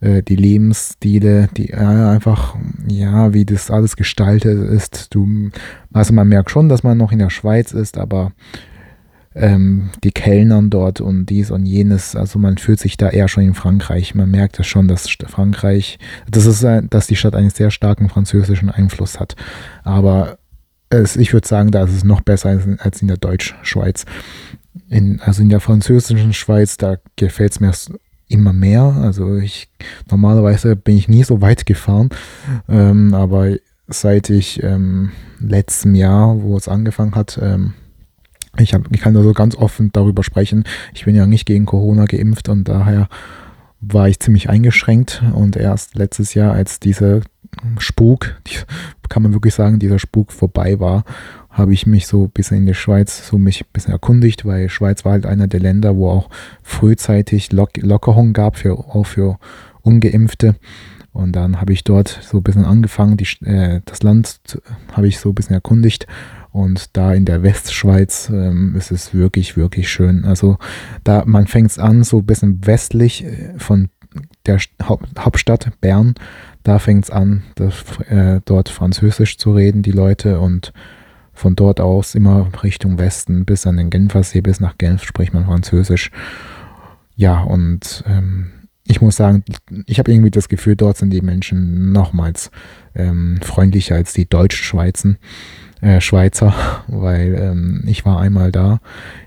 äh, 0.00 0.22
die 0.22 0.36
Lebensstile, 0.36 1.48
die 1.56 1.70
äh, 1.70 1.76
einfach, 1.76 2.54
ja, 2.86 3.34
wie 3.34 3.44
das 3.44 3.68
alles 3.68 3.96
gestaltet 3.96 4.62
ist. 4.70 5.12
Du, 5.12 5.50
also 5.92 6.12
man 6.12 6.28
merkt 6.28 6.52
schon, 6.52 6.68
dass 6.68 6.84
man 6.84 6.96
noch 6.96 7.10
in 7.10 7.18
der 7.18 7.30
Schweiz 7.30 7.72
ist, 7.72 7.98
aber 7.98 8.30
ähm, 9.34 9.90
die 10.02 10.10
Kellnern 10.10 10.70
dort 10.70 11.00
und 11.00 11.26
dies 11.26 11.50
und 11.50 11.66
jenes. 11.66 12.16
Also 12.16 12.38
man 12.38 12.58
fühlt 12.58 12.80
sich 12.80 12.96
da 12.96 13.08
eher 13.08 13.28
schon 13.28 13.44
in 13.44 13.54
Frankreich. 13.54 14.14
Man 14.14 14.30
merkt 14.30 14.58
es 14.58 14.66
schon, 14.66 14.88
dass 14.88 15.08
Frankreich, 15.26 15.98
das 16.30 16.46
ist, 16.46 16.64
dass 16.90 17.06
die 17.06 17.16
Stadt 17.16 17.34
einen 17.34 17.50
sehr 17.50 17.70
starken 17.70 18.08
französischen 18.08 18.70
Einfluss 18.70 19.20
hat. 19.20 19.36
Aber 19.84 20.38
es, 20.90 21.16
ich 21.16 21.32
würde 21.32 21.46
sagen, 21.46 21.70
da 21.70 21.84
ist 21.84 21.94
es 21.94 22.04
noch 22.04 22.20
besser 22.20 22.50
als, 22.50 22.64
als 22.78 23.02
in 23.02 23.08
der 23.08 23.18
Deutschschweiz. 23.18 24.04
In, 24.88 25.20
also 25.20 25.42
in 25.42 25.48
der 25.48 25.60
französischen 25.60 26.32
Schweiz, 26.32 26.76
da 26.76 26.96
gefällt 27.16 27.52
es 27.52 27.60
mir 27.60 27.72
immer 28.28 28.52
mehr. 28.52 28.82
Also 28.82 29.36
ich 29.36 29.68
normalerweise 30.10 30.76
bin 30.76 30.96
ich 30.96 31.08
nie 31.08 31.24
so 31.24 31.40
weit 31.40 31.66
gefahren, 31.66 32.10
ähm, 32.68 33.14
aber 33.14 33.56
seit 33.88 34.30
ich 34.30 34.62
ähm, 34.62 35.12
letztem 35.40 35.94
Jahr, 35.94 36.42
wo 36.42 36.56
es 36.56 36.68
angefangen 36.68 37.14
hat, 37.14 37.38
ähm, 37.42 37.74
ich, 38.58 38.74
hab, 38.74 38.82
ich 38.90 39.00
kann 39.00 39.16
also 39.16 39.32
ganz 39.32 39.56
offen 39.56 39.90
darüber 39.92 40.22
sprechen. 40.22 40.64
Ich 40.94 41.04
bin 41.04 41.14
ja 41.14 41.26
nicht 41.26 41.46
gegen 41.46 41.66
Corona 41.66 42.06
geimpft 42.06 42.48
und 42.48 42.64
daher 42.68 43.08
war 43.80 44.08
ich 44.08 44.18
ziemlich 44.18 44.50
eingeschränkt 44.50 45.22
und 45.34 45.56
erst 45.56 45.94
letztes 45.94 46.34
Jahr, 46.34 46.52
als 46.52 46.80
dieser 46.80 47.20
Spuk, 47.78 48.40
kann 49.08 49.22
man 49.22 49.32
wirklich 49.32 49.54
sagen, 49.54 49.78
dieser 49.78 49.98
Spuk 49.98 50.32
vorbei 50.32 50.80
war, 50.80 51.04
habe 51.50 51.72
ich 51.72 51.86
mich 51.86 52.06
so 52.06 52.24
ein 52.24 52.30
bisschen 52.30 52.58
in 52.58 52.66
der 52.66 52.74
Schweiz 52.74 53.26
so 53.26 53.38
mich 53.38 53.62
ein 53.62 53.72
bisschen 53.72 53.92
erkundigt, 53.92 54.44
weil 54.44 54.68
Schweiz 54.68 55.04
war 55.04 55.12
halt 55.12 55.26
einer 55.26 55.48
der 55.48 55.60
Länder, 55.60 55.96
wo 55.96 56.08
auch 56.10 56.28
frühzeitig 56.62 57.52
Lock 57.52 57.76
Lockerungen 57.78 58.32
gab, 58.32 58.56
für, 58.56 58.78
auch 58.78 59.06
für 59.06 59.38
Ungeimpfte. 59.82 60.56
Und 61.18 61.32
dann 61.32 61.60
habe 61.60 61.72
ich 61.72 61.82
dort 61.82 62.20
so 62.22 62.36
ein 62.36 62.44
bisschen 62.44 62.64
angefangen, 62.64 63.16
die, 63.16 63.26
äh, 63.44 63.80
das 63.84 64.04
Land 64.04 64.38
habe 64.92 65.08
ich 65.08 65.18
so 65.18 65.30
ein 65.30 65.34
bisschen 65.34 65.54
erkundigt 65.54 66.06
und 66.52 66.96
da 66.96 67.12
in 67.12 67.24
der 67.24 67.42
Westschweiz 67.42 68.30
ähm, 68.32 68.76
ist 68.76 68.92
es 68.92 69.12
wirklich, 69.12 69.56
wirklich 69.56 69.88
schön. 69.88 70.24
Also 70.24 70.58
da, 71.02 71.24
man 71.26 71.48
fängt 71.48 71.72
es 71.72 71.78
an, 71.80 72.04
so 72.04 72.18
ein 72.18 72.26
bisschen 72.26 72.64
westlich 72.64 73.24
äh, 73.24 73.58
von 73.58 73.88
der 74.46 74.60
Haupt 74.84 75.08
Hauptstadt 75.18 75.68
Bern. 75.80 76.14
Da 76.62 76.78
fängt 76.78 77.06
es 77.06 77.10
an, 77.10 77.42
das, 77.56 77.74
äh, 78.08 78.40
dort 78.44 78.68
Französisch 78.68 79.38
zu 79.38 79.52
reden, 79.52 79.82
die 79.82 79.90
Leute. 79.90 80.38
Und 80.38 80.72
von 81.32 81.56
dort 81.56 81.80
aus 81.80 82.14
immer 82.14 82.48
Richtung 82.62 82.96
Westen 82.98 83.44
bis 83.44 83.66
an 83.66 83.76
den 83.76 83.90
Genfersee, 83.90 84.40
bis 84.40 84.60
nach 84.60 84.78
Genf 84.78 85.02
spricht 85.02 85.34
man 85.34 85.46
Französisch. 85.46 86.12
Ja, 87.16 87.40
und 87.40 88.04
ähm, 88.06 88.52
ich 88.88 89.02
muss 89.02 89.16
sagen, 89.16 89.44
ich 89.86 89.98
habe 89.98 90.10
irgendwie 90.10 90.30
das 90.30 90.48
Gefühl, 90.48 90.74
dort 90.74 90.96
sind 90.96 91.10
die 91.10 91.20
Menschen 91.20 91.92
nochmals 91.92 92.50
ähm, 92.94 93.38
freundlicher 93.42 93.96
als 93.96 94.14
die 94.14 94.28
deutschen 94.28 95.18
äh, 95.82 96.00
Schweizer, 96.00 96.54
weil 96.88 97.34
ähm, 97.38 97.84
ich 97.86 98.04
war 98.06 98.18
einmal 98.18 98.50
da 98.50 98.80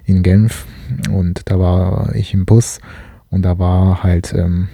in 0.04 0.24
Genf 0.24 0.66
und 1.12 1.44
da 1.46 1.60
war 1.60 2.16
ich 2.16 2.34
im 2.34 2.46
Bus 2.46 2.80
und 3.30 3.44
da 3.44 3.60
war 3.60 4.04
halt 4.04 4.34
ähm, 4.34 4.68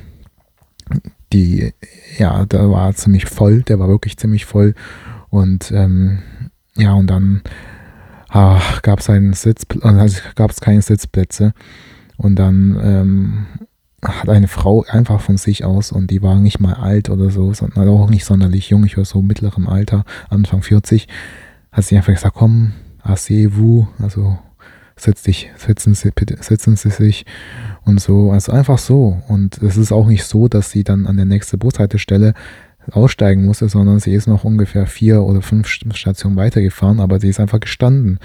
die, 1.33 1.73
ja, 2.17 2.45
da 2.45 2.69
war 2.71 2.95
ziemlich 2.95 3.25
voll, 3.25 3.63
der 3.63 3.79
war 3.79 3.89
wirklich 3.89 4.15
ziemlich 4.17 4.45
voll 4.45 4.73
und 5.29 5.69
ähm, 5.71 6.19
ja, 6.77 6.93
und 6.93 7.07
dann 7.07 7.41
gab 8.31 8.99
es 8.99 9.07
gab 10.35 10.51
es 10.51 10.61
keine 10.61 10.81
Sitzplätze 10.81 11.53
und 12.17 12.35
dann 12.35 12.79
ähm, 12.81 13.45
hat 14.03 14.29
eine 14.29 14.47
Frau 14.47 14.85
einfach 14.87 15.21
von 15.21 15.37
sich 15.37 15.65
aus 15.65 15.91
und 15.91 16.11
die 16.11 16.21
war 16.21 16.35
nicht 16.35 16.59
mal 16.59 16.75
alt 16.75 17.09
oder 17.09 17.29
so, 17.29 17.53
sondern 17.53 17.87
auch 17.89 18.09
nicht 18.09 18.25
sonderlich 18.25 18.69
jung, 18.69 18.85
ich 18.85 18.97
war 18.97 19.05
so 19.05 19.21
mittlerem 19.21 19.67
Alter, 19.67 20.05
Anfang 20.29 20.61
40, 20.61 21.07
hat 21.71 21.83
sie 21.83 21.97
einfach 21.97 22.13
gesagt, 22.13 22.35
komm, 22.35 22.73
asseyez-vous, 23.01 23.87
also 23.99 24.37
setz 24.95 25.23
dich, 25.23 25.51
setzen 25.57 25.93
Sie, 25.93 26.11
bitte, 26.11 26.37
setzen 26.41 26.75
Sie 26.75 26.89
sich 26.89 27.25
und 27.85 28.01
so, 28.01 28.31
also 28.31 28.51
einfach 28.51 28.77
so. 28.77 29.21
Und 29.27 29.61
es 29.61 29.77
ist 29.77 29.91
auch 29.91 30.07
nicht 30.07 30.25
so, 30.25 30.47
dass 30.47 30.71
sie 30.71 30.83
dann 30.83 31.05
an 31.05 31.17
der 31.17 31.25
nächsten 31.25 31.59
Bushaltestelle 31.59 32.33
aussteigen 32.91 33.45
musste, 33.45 33.69
sondern 33.69 33.99
sie 33.99 34.13
ist 34.13 34.27
noch 34.27 34.43
ungefähr 34.43 34.87
vier 34.87 35.23
oder 35.23 35.41
fünf 35.41 35.67
Stationen 35.67 36.37
weitergefahren, 36.37 36.99
aber 36.99 37.19
sie 37.19 37.29
ist 37.29 37.39
einfach 37.39 37.59
gestanden. 37.59 38.19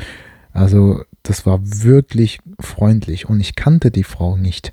Also 0.52 1.02
das 1.22 1.46
war 1.46 1.60
wirklich 1.62 2.38
freundlich 2.60 3.28
und 3.28 3.40
ich 3.40 3.54
kannte 3.54 3.90
die 3.90 4.04
Frau 4.04 4.36
nicht 4.36 4.72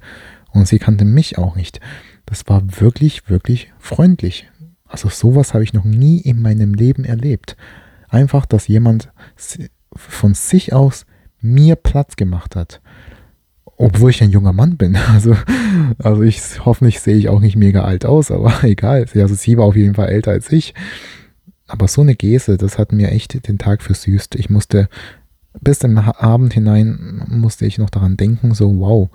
und 0.51 0.67
sie 0.67 0.79
kannte 0.79 1.05
mich 1.05 1.37
auch 1.37 1.55
nicht. 1.55 1.79
Das 2.25 2.43
war 2.47 2.61
wirklich, 2.79 3.29
wirklich 3.29 3.71
freundlich. 3.79 4.49
Also 4.85 5.09
sowas 5.09 5.53
habe 5.53 5.63
ich 5.63 5.73
noch 5.73 5.85
nie 5.85 6.19
in 6.19 6.41
meinem 6.41 6.73
Leben 6.73 7.05
erlebt. 7.05 7.55
Einfach, 8.09 8.45
dass 8.45 8.67
jemand 8.67 9.11
von 9.95 10.33
sich 10.33 10.73
aus 10.73 11.05
mir 11.41 11.75
Platz 11.75 12.15
gemacht 12.15 12.55
hat. 12.55 12.81
Obwohl 13.77 14.09
ich 14.09 14.21
ein 14.21 14.31
junger 14.31 14.53
Mann 14.53 14.77
bin. 14.77 14.97
Also, 15.13 15.35
also 15.99 16.23
ich 16.23 16.65
hoffentlich 16.65 16.99
sehe 16.99 17.15
ich 17.15 17.29
auch 17.29 17.39
nicht 17.39 17.55
mega 17.55 17.83
alt 17.83 18.05
aus, 18.05 18.31
aber 18.31 18.53
egal. 18.63 19.05
Also 19.15 19.35
sie 19.35 19.57
war 19.57 19.65
auf 19.65 19.75
jeden 19.75 19.95
Fall 19.95 20.09
älter 20.09 20.31
als 20.31 20.51
ich. 20.51 20.73
Aber 21.67 21.87
so 21.87 22.01
eine 22.01 22.15
Geste, 22.15 22.57
das 22.57 22.79
hat 22.79 22.91
mir 22.91 23.11
echt 23.11 23.47
den 23.47 23.59
Tag 23.59 23.83
versüßt. 23.83 24.35
Ich 24.35 24.49
musste 24.49 24.89
bis 25.61 25.81
im 25.81 25.97
Abend 25.97 26.53
hinein 26.53 27.23
musste 27.27 27.65
ich 27.65 27.77
noch 27.77 27.89
daran 27.89 28.17
denken, 28.17 28.53
so 28.53 28.79
wow, 28.79 29.09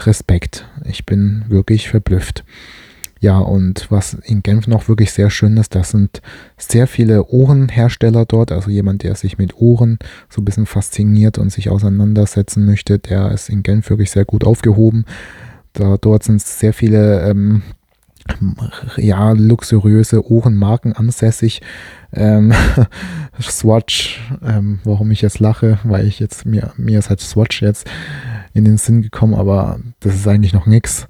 Respekt. 0.00 0.66
Ich 0.84 1.06
bin 1.06 1.44
wirklich 1.48 1.88
verblüfft. 1.88 2.44
Ja, 3.20 3.38
und 3.38 3.86
was 3.88 4.14
in 4.14 4.42
Genf 4.42 4.66
noch 4.66 4.88
wirklich 4.88 5.12
sehr 5.12 5.30
schön 5.30 5.56
ist, 5.56 5.76
das 5.76 5.90
sind 5.90 6.22
sehr 6.56 6.88
viele 6.88 7.26
Ohrenhersteller 7.26 8.24
dort. 8.26 8.50
Also 8.50 8.68
jemand, 8.68 9.04
der 9.04 9.14
sich 9.14 9.38
mit 9.38 9.56
Ohren 9.58 10.00
so 10.28 10.40
ein 10.40 10.44
bisschen 10.44 10.66
fasziniert 10.66 11.38
und 11.38 11.52
sich 11.52 11.70
auseinandersetzen 11.70 12.66
möchte, 12.66 12.98
der 12.98 13.30
ist 13.30 13.48
in 13.48 13.62
Genf 13.62 13.90
wirklich 13.90 14.10
sehr 14.10 14.24
gut 14.24 14.42
aufgehoben. 14.42 15.04
Da, 15.72 15.98
dort 15.98 16.24
sind 16.24 16.42
sehr 16.42 16.72
viele 16.72 17.20
ähm, 17.20 17.62
ja, 18.96 19.30
luxuriöse 19.30 20.28
Ohrenmarken 20.28 20.92
ansässig. 20.92 21.62
Ähm, 22.12 22.52
Swatch, 23.40 24.20
ähm, 24.44 24.80
warum 24.82 25.12
ich 25.12 25.22
jetzt 25.22 25.38
lache, 25.38 25.78
weil 25.84 26.06
ich 26.06 26.18
jetzt 26.18 26.44
mir, 26.44 26.72
mir 26.76 26.98
ist 26.98 27.08
halt 27.08 27.20
Swatch 27.20 27.62
jetzt 27.62 27.88
in 28.54 28.64
den 28.64 28.78
Sinn 28.78 29.02
gekommen, 29.02 29.34
aber 29.34 29.80
das 30.00 30.14
ist 30.14 30.28
eigentlich 30.28 30.52
noch 30.52 30.66
nichts. 30.66 31.06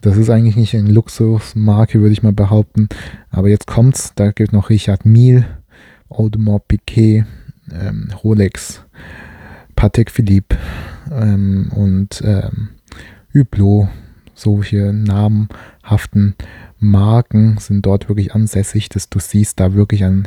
Das 0.00 0.16
ist 0.16 0.30
eigentlich 0.30 0.56
nicht 0.56 0.74
eine 0.74 0.90
Luxusmarke, 0.90 2.00
würde 2.00 2.12
ich 2.12 2.22
mal 2.22 2.32
behaupten. 2.32 2.88
Aber 3.30 3.48
jetzt 3.48 3.66
kommt's. 3.66 4.12
Da 4.14 4.30
gibt 4.30 4.52
noch 4.52 4.70
Richard 4.70 5.04
Mille, 5.04 5.44
Audemars 6.08 6.62
Piquet, 6.66 7.24
ähm, 7.70 8.08
Rolex, 8.24 8.82
Patek 9.76 10.10
Philippe 10.10 10.56
ähm, 11.12 11.70
und 11.74 12.22
ähm, 12.24 12.70
Hublot. 13.34 13.88
Solche 14.34 14.94
namenhaften 14.94 16.34
Marken 16.78 17.58
sind 17.58 17.84
dort 17.84 18.08
wirklich 18.08 18.34
ansässig, 18.34 18.88
dass 18.88 19.10
du 19.10 19.18
siehst 19.18 19.60
da 19.60 19.74
wirklich 19.74 20.04
an 20.04 20.26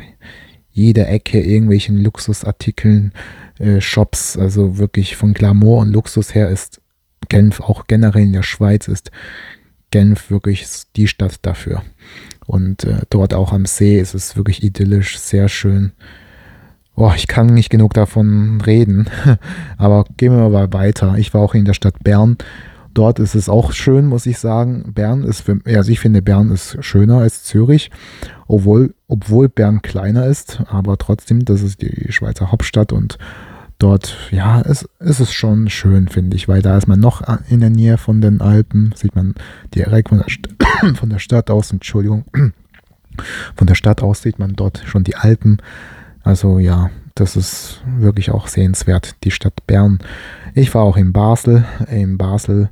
jeder 0.74 1.08
Ecke 1.08 1.40
irgendwelchen 1.40 2.02
Luxusartikeln, 2.02 3.12
äh, 3.58 3.80
Shops. 3.80 4.36
Also 4.36 4.76
wirklich 4.76 5.16
von 5.16 5.32
Glamour 5.32 5.80
und 5.80 5.92
Luxus 5.92 6.34
her 6.34 6.50
ist 6.50 6.80
Genf 7.28 7.60
auch 7.60 7.86
generell 7.86 8.24
in 8.24 8.32
der 8.32 8.42
Schweiz 8.42 8.86
ist 8.86 9.10
Genf 9.90 10.30
wirklich 10.30 10.66
die 10.96 11.08
Stadt 11.08 11.38
dafür. 11.42 11.82
Und 12.46 12.84
äh, 12.84 13.02
dort 13.08 13.32
auch 13.32 13.52
am 13.52 13.64
See 13.64 13.98
ist 13.98 14.14
es 14.14 14.36
wirklich 14.36 14.62
idyllisch, 14.62 15.18
sehr 15.18 15.48
schön. 15.48 15.92
Oh, 16.96 17.12
ich 17.16 17.28
kann 17.28 17.46
nicht 17.46 17.70
genug 17.70 17.94
davon 17.94 18.60
reden, 18.60 19.08
aber 19.78 20.04
gehen 20.16 20.36
wir 20.36 20.48
mal 20.48 20.72
weiter. 20.72 21.14
Ich 21.16 21.32
war 21.32 21.40
auch 21.40 21.54
in 21.54 21.64
der 21.64 21.74
Stadt 21.74 22.02
Bern. 22.02 22.36
Dort 22.94 23.18
ist 23.18 23.34
es 23.34 23.48
auch 23.48 23.72
schön, 23.72 24.06
muss 24.06 24.24
ich 24.24 24.38
sagen. 24.38 24.92
Bern 24.94 25.24
ist, 25.24 25.40
für, 25.40 25.58
also 25.64 25.90
ich 25.90 25.98
finde, 25.98 26.22
Bern 26.22 26.50
ist 26.50 26.78
schöner 26.80 27.18
als 27.18 27.42
Zürich, 27.42 27.90
obwohl, 28.46 28.94
obwohl 29.08 29.48
Bern 29.48 29.82
kleiner 29.82 30.26
ist, 30.26 30.62
aber 30.68 30.96
trotzdem, 30.96 31.44
das 31.44 31.62
ist 31.62 31.82
die 31.82 32.12
Schweizer 32.12 32.52
Hauptstadt 32.52 32.92
und 32.92 33.18
dort, 33.78 34.16
ja, 34.30 34.60
es, 34.60 34.88
es 35.00 35.18
ist 35.18 35.32
schon 35.32 35.68
schön, 35.68 36.08
finde 36.08 36.36
ich, 36.36 36.46
weil 36.46 36.62
da 36.62 36.78
ist 36.78 36.86
man 36.86 37.00
noch 37.00 37.22
in 37.48 37.60
der 37.60 37.70
Nähe 37.70 37.98
von 37.98 38.20
den 38.20 38.40
Alpen, 38.40 38.94
sieht 38.94 39.16
man 39.16 39.34
direkt 39.74 40.10
von 40.10 40.18
der, 40.18 40.94
von 40.94 41.10
der 41.10 41.18
Stadt 41.18 41.50
aus, 41.50 41.72
Entschuldigung, 41.72 42.24
von 43.56 43.66
der 43.66 43.74
Stadt 43.74 44.02
aus 44.02 44.22
sieht 44.22 44.38
man 44.38 44.54
dort 44.54 44.82
schon 44.86 45.04
die 45.04 45.16
Alpen. 45.16 45.58
Also 46.22 46.58
ja, 46.58 46.90
das 47.14 47.36
ist 47.36 47.82
wirklich 47.98 48.30
auch 48.30 48.48
sehenswert, 48.48 49.16
die 49.24 49.30
Stadt 49.30 49.66
Bern. 49.66 49.98
Ich 50.54 50.74
war 50.74 50.82
auch 50.82 50.96
in 50.96 51.12
Basel, 51.12 51.64
in 51.90 52.18
Basel. 52.18 52.70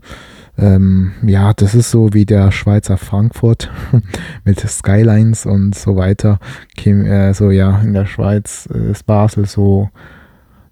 Ähm, 0.59 1.13
ja, 1.25 1.53
das 1.55 1.75
ist 1.75 1.91
so 1.91 2.13
wie 2.13 2.27
der 2.27 2.53
Schweizer 2.53 2.99
Frankfurt 2.99 3.71
mit 4.45 4.61
Skylines 4.61 5.47
und 5.47 5.75
so 5.75 5.97
weiter. 5.97 6.39
Äh, 6.85 7.33
so 7.33 7.51
ja, 7.51 7.81
in 7.81 7.95
der 7.95 8.07
Schweiz 8.07 8.67
ist 8.67 9.07
Basel 9.07 9.47
so 9.47 9.89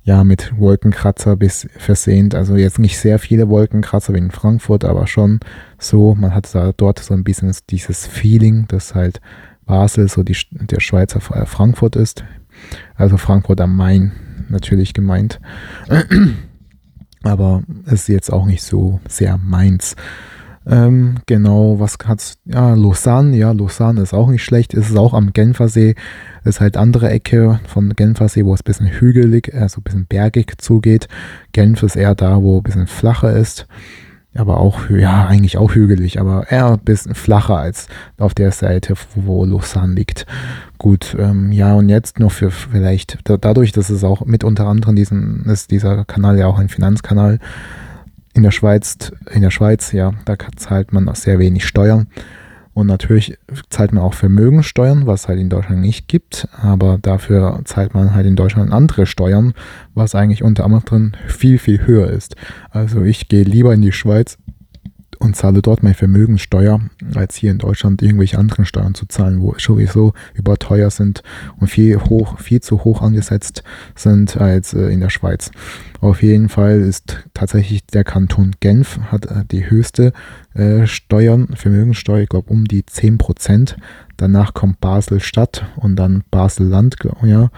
ja 0.02 0.24
mit 0.24 0.58
Wolkenkratzer 0.58 1.36
bis 1.36 1.68
versehnt. 1.78 2.34
Also 2.34 2.56
jetzt 2.56 2.78
nicht 2.78 2.98
sehr 2.98 3.18
viele 3.18 3.48
Wolkenkratzer 3.48 4.12
wie 4.14 4.18
in 4.18 4.30
Frankfurt, 4.30 4.84
aber 4.84 5.06
schon 5.06 5.40
so, 5.78 6.14
man 6.14 6.34
hat 6.34 6.52
da 6.54 6.72
dort 6.76 6.98
so 6.98 7.14
ein 7.14 7.24
bisschen 7.24 7.54
dieses 7.70 8.06
Feeling, 8.06 8.66
dass 8.68 8.94
halt 8.94 9.20
Basel 9.64 10.08
so 10.08 10.24
die, 10.24 10.36
der 10.50 10.80
Schweizer 10.80 11.20
Frankfurt 11.20 11.96
ist. 11.96 12.24
Also 12.94 13.16
Frankfurt 13.16 13.60
am 13.60 13.76
Main 13.76 14.12
natürlich 14.48 14.94
gemeint. 14.94 15.40
Aber 17.22 17.62
es 17.86 17.92
ist 17.92 18.08
jetzt 18.08 18.32
auch 18.32 18.46
nicht 18.46 18.62
so 18.62 19.00
sehr 19.08 19.38
meins. 19.38 19.94
Ähm, 20.66 21.16
genau, 21.26 21.80
was 21.80 21.96
hat's? 22.04 22.36
Ja, 22.44 22.74
Lausanne, 22.74 23.36
ja, 23.36 23.52
Lausanne 23.52 24.02
ist 24.02 24.14
auch 24.14 24.28
nicht 24.28 24.44
schlecht. 24.44 24.74
Es 24.74 24.90
ist 24.90 24.96
auch 24.96 25.14
am 25.14 25.32
Genfersee. 25.32 25.94
Ist 26.44 26.60
halt 26.60 26.76
andere 26.76 27.10
Ecke 27.10 27.60
von 27.66 27.94
Genfersee, 27.94 28.44
wo 28.44 28.54
es 28.54 28.60
ein 28.60 28.64
bisschen 28.64 28.86
hügelig, 28.88 29.54
also 29.54 29.80
ein 29.80 29.84
bisschen 29.84 30.06
bergig 30.06 30.54
zugeht. 30.58 31.08
Genf 31.52 31.82
ist 31.82 31.96
eher 31.96 32.14
da, 32.14 32.42
wo 32.42 32.58
ein 32.58 32.62
bisschen 32.62 32.86
flacher 32.86 33.32
ist. 33.32 33.66
Aber 34.34 34.60
auch, 34.60 34.88
ja, 34.90 35.26
eigentlich 35.26 35.58
auch 35.58 35.74
hügelig, 35.74 36.20
aber 36.20 36.50
eher 36.50 36.72
ein 36.72 36.78
bisschen 36.78 37.14
flacher 37.14 37.58
als 37.58 37.88
auf 38.16 38.32
der 38.32 38.52
Seite, 38.52 38.94
wo 39.16 39.44
Lausanne 39.44 39.94
liegt. 39.94 40.24
Gut, 40.78 41.16
ähm, 41.18 41.50
ja, 41.50 41.74
und 41.74 41.88
jetzt 41.88 42.20
noch 42.20 42.30
für 42.30 42.52
vielleicht, 42.52 43.18
dadurch, 43.24 43.72
dass 43.72 43.90
es 43.90 44.04
auch 44.04 44.24
mit 44.24 44.44
unter 44.44 44.66
anderem 44.66 44.94
diesen, 44.94 45.44
ist 45.46 45.72
dieser 45.72 46.04
Kanal 46.04 46.38
ja 46.38 46.46
auch 46.46 46.58
ein 46.58 46.68
Finanzkanal, 46.68 47.40
in 48.32 48.44
der 48.44 48.52
Schweiz, 48.52 49.12
in 49.32 49.42
der 49.42 49.50
Schweiz, 49.50 49.90
ja, 49.90 50.12
da 50.24 50.36
zahlt 50.54 50.92
man 50.92 51.08
auch 51.08 51.16
sehr 51.16 51.40
wenig 51.40 51.66
Steuern. 51.66 52.06
Und 52.80 52.86
natürlich 52.86 53.36
zahlt 53.68 53.92
man 53.92 54.02
auch 54.02 54.14
Vermögenssteuern, 54.14 55.06
was 55.06 55.28
halt 55.28 55.38
in 55.38 55.50
Deutschland 55.50 55.82
nicht 55.82 56.08
gibt. 56.08 56.48
Aber 56.62 56.96
dafür 56.96 57.60
zahlt 57.66 57.92
man 57.92 58.14
halt 58.14 58.24
in 58.24 58.36
Deutschland 58.36 58.72
andere 58.72 59.04
Steuern, 59.04 59.52
was 59.94 60.14
eigentlich 60.14 60.42
unter 60.42 60.64
anderem 60.64 61.12
viel, 61.26 61.58
viel 61.58 61.86
höher 61.86 62.08
ist. 62.08 62.36
Also 62.70 63.02
ich 63.02 63.28
gehe 63.28 63.42
lieber 63.42 63.74
in 63.74 63.82
die 63.82 63.92
Schweiz 63.92 64.38
und 65.20 65.36
zahle 65.36 65.62
dort 65.62 65.82
meine 65.82 65.94
Vermögenssteuer, 65.94 66.80
als 67.14 67.36
hier 67.36 67.50
in 67.50 67.58
Deutschland 67.58 68.02
irgendwelche 68.02 68.38
anderen 68.38 68.64
Steuern 68.64 68.94
zu 68.94 69.06
zahlen, 69.06 69.40
wo 69.42 69.54
sowieso 69.58 70.14
überteuer 70.34 70.90
sind 70.90 71.22
und 71.58 71.68
viel 71.68 72.00
hoch, 72.00 72.40
viel 72.40 72.60
zu 72.60 72.84
hoch 72.84 73.02
angesetzt 73.02 73.62
sind 73.94 74.38
als 74.38 74.74
äh, 74.74 74.88
in 74.88 75.00
der 75.00 75.10
Schweiz. 75.10 75.50
Auf 76.00 76.22
jeden 76.22 76.48
Fall 76.48 76.80
ist 76.80 77.22
tatsächlich 77.34 77.86
der 77.86 78.04
Kanton 78.04 78.52
Genf 78.60 78.98
hat 79.12 79.26
äh, 79.26 79.44
die 79.50 79.68
höchste 79.68 80.12
äh, 80.54 80.86
Steuern, 80.86 81.48
Vermögenssteuer, 81.54 82.22
ich 82.22 82.28
glaube 82.28 82.50
um 82.50 82.64
die 82.64 82.84
10 82.84 83.18
Prozent. 83.18 83.76
Danach 84.20 84.52
kommt 84.52 84.82
Basel-Stadt 84.82 85.64
und 85.76 85.96
dann 85.96 86.24
Basel-Land, 86.30 86.96
ja. 87.22 87.48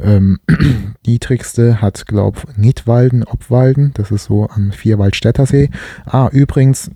Ähm, 0.00 0.40
niedrigste 1.06 1.80
hat, 1.80 2.04
glaube 2.08 2.40
ich, 2.48 2.56
Nidwalden, 2.56 3.22
Obwalden, 3.22 3.92
das 3.94 4.10
ist 4.10 4.24
so 4.24 4.48
am 4.48 4.72
Vierwaldstättersee. 4.72 5.70
Ah, 6.04 6.28
übrigens, 6.32 6.90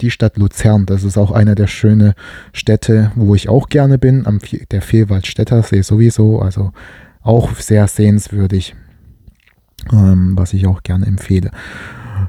die 0.00 0.10
Stadt 0.10 0.38
Luzern, 0.38 0.86
das 0.86 1.04
ist 1.04 1.18
auch 1.18 1.30
einer 1.30 1.54
der 1.54 1.66
schönen 1.66 2.14
Städte, 2.54 3.12
wo 3.16 3.34
ich 3.34 3.50
auch 3.50 3.68
gerne 3.68 3.98
bin, 3.98 4.26
am 4.26 4.38
der 4.70 4.80
Vierwaldstättersee 4.80 5.82
sowieso, 5.82 6.40
also 6.40 6.72
auch 7.20 7.54
sehr 7.56 7.86
sehenswürdig, 7.86 8.74
ähm, 9.92 10.38
was 10.38 10.54
ich 10.54 10.66
auch 10.66 10.82
gerne 10.82 11.04
empfehle. 11.04 11.50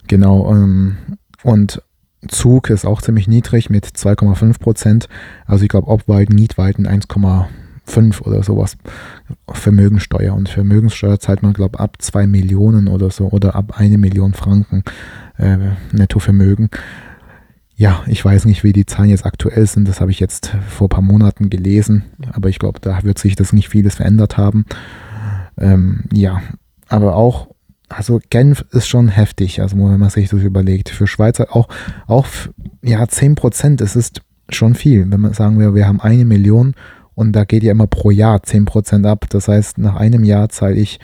Genau, 0.10 0.52
ähm, 0.52 0.98
und 1.44 1.82
Zug 2.28 2.70
ist 2.70 2.86
auch 2.86 3.02
ziemlich 3.02 3.28
niedrig 3.28 3.70
mit 3.70 3.86
2,5 3.86 4.60
Prozent. 4.60 5.10
Also 5.46 5.64
ich 5.64 5.70
glaube, 5.70 5.88
Obwalden, 5.88 6.36
Niedwalden 6.36 6.88
1,5 6.88 8.22
oder 8.22 8.44
sowas 8.44 8.78
Vermögensteuer. 9.50 10.34
Und 10.34 10.50
Vermögenssteuer 10.50 11.20
zahlt 11.20 11.44
man, 11.44 11.54
glaube 11.54 11.78
ich, 11.78 11.80
ab 11.80 11.98
2 12.00 12.28
Millionen 12.28 12.88
oder 12.88 13.12
so 13.12 13.28
oder 13.30 13.56
ab 13.56 13.80
1 13.80 13.98
Million 13.98 14.34
Franken 14.34 14.84
äh, 15.38 15.58
Nettovermögen. 15.92 16.70
Ja, 17.78 18.04
ich 18.08 18.24
weiß 18.24 18.46
nicht, 18.46 18.64
wie 18.64 18.72
die 18.72 18.86
Zahlen 18.86 19.10
jetzt 19.10 19.26
aktuell 19.26 19.68
sind. 19.68 19.88
Das 19.88 20.00
habe 20.00 20.12
ich 20.12 20.22
jetzt 20.22 20.56
vor 20.70 20.88
ein 20.88 20.90
paar 20.90 21.02
Monaten 21.02 21.50
gelesen. 21.50 22.06
Aber 22.32 22.48
ich 22.50 22.60
glaube, 22.60 22.80
da 22.80 23.04
wird 23.04 23.20
sich 23.20 23.36
das 23.36 23.52
nicht 23.52 23.68
vieles 23.68 23.96
verändert 23.96 24.38
haben. 24.38 24.66
Ähm, 25.58 26.06
ja, 26.14 26.42
aber 26.88 27.16
auch, 27.16 27.50
also 27.90 28.20
Genf 28.30 28.66
ist 28.72 28.88
schon 28.88 29.10
heftig, 29.10 29.62
also 29.62 29.78
wenn 29.78 30.00
man 30.00 30.10
sich 30.10 30.30
das 30.30 30.42
überlegt. 30.42 30.90
Für 30.90 31.08
Schweizer 31.08 31.56
auch, 31.56 31.68
auch 32.08 32.26
ja, 32.82 33.08
10 33.08 33.36
Prozent, 33.36 33.82
das 33.82 33.96
ist 33.96 34.22
schon 34.50 34.76
viel. 34.76 35.10
Wenn 35.10 35.22
man 35.22 35.34
sagen 35.34 35.60
wir, 35.60 35.76
wir 35.76 35.88
haben 35.88 36.02
eine 36.02 36.26
Million 36.26 36.74
und 37.14 37.34
da 37.34 37.46
geht 37.46 37.64
ja 37.64 37.72
immer 37.72 37.88
pro 37.88 38.12
Jahr 38.12 38.44
10 38.44 38.66
Prozent 38.66 39.06
ab. 39.06 39.26
Das 39.30 39.48
heißt, 39.48 39.78
nach 39.78 39.96
einem 39.96 40.24
Jahr 40.24 40.50
zahle 40.50 40.76
ich, 40.76 41.00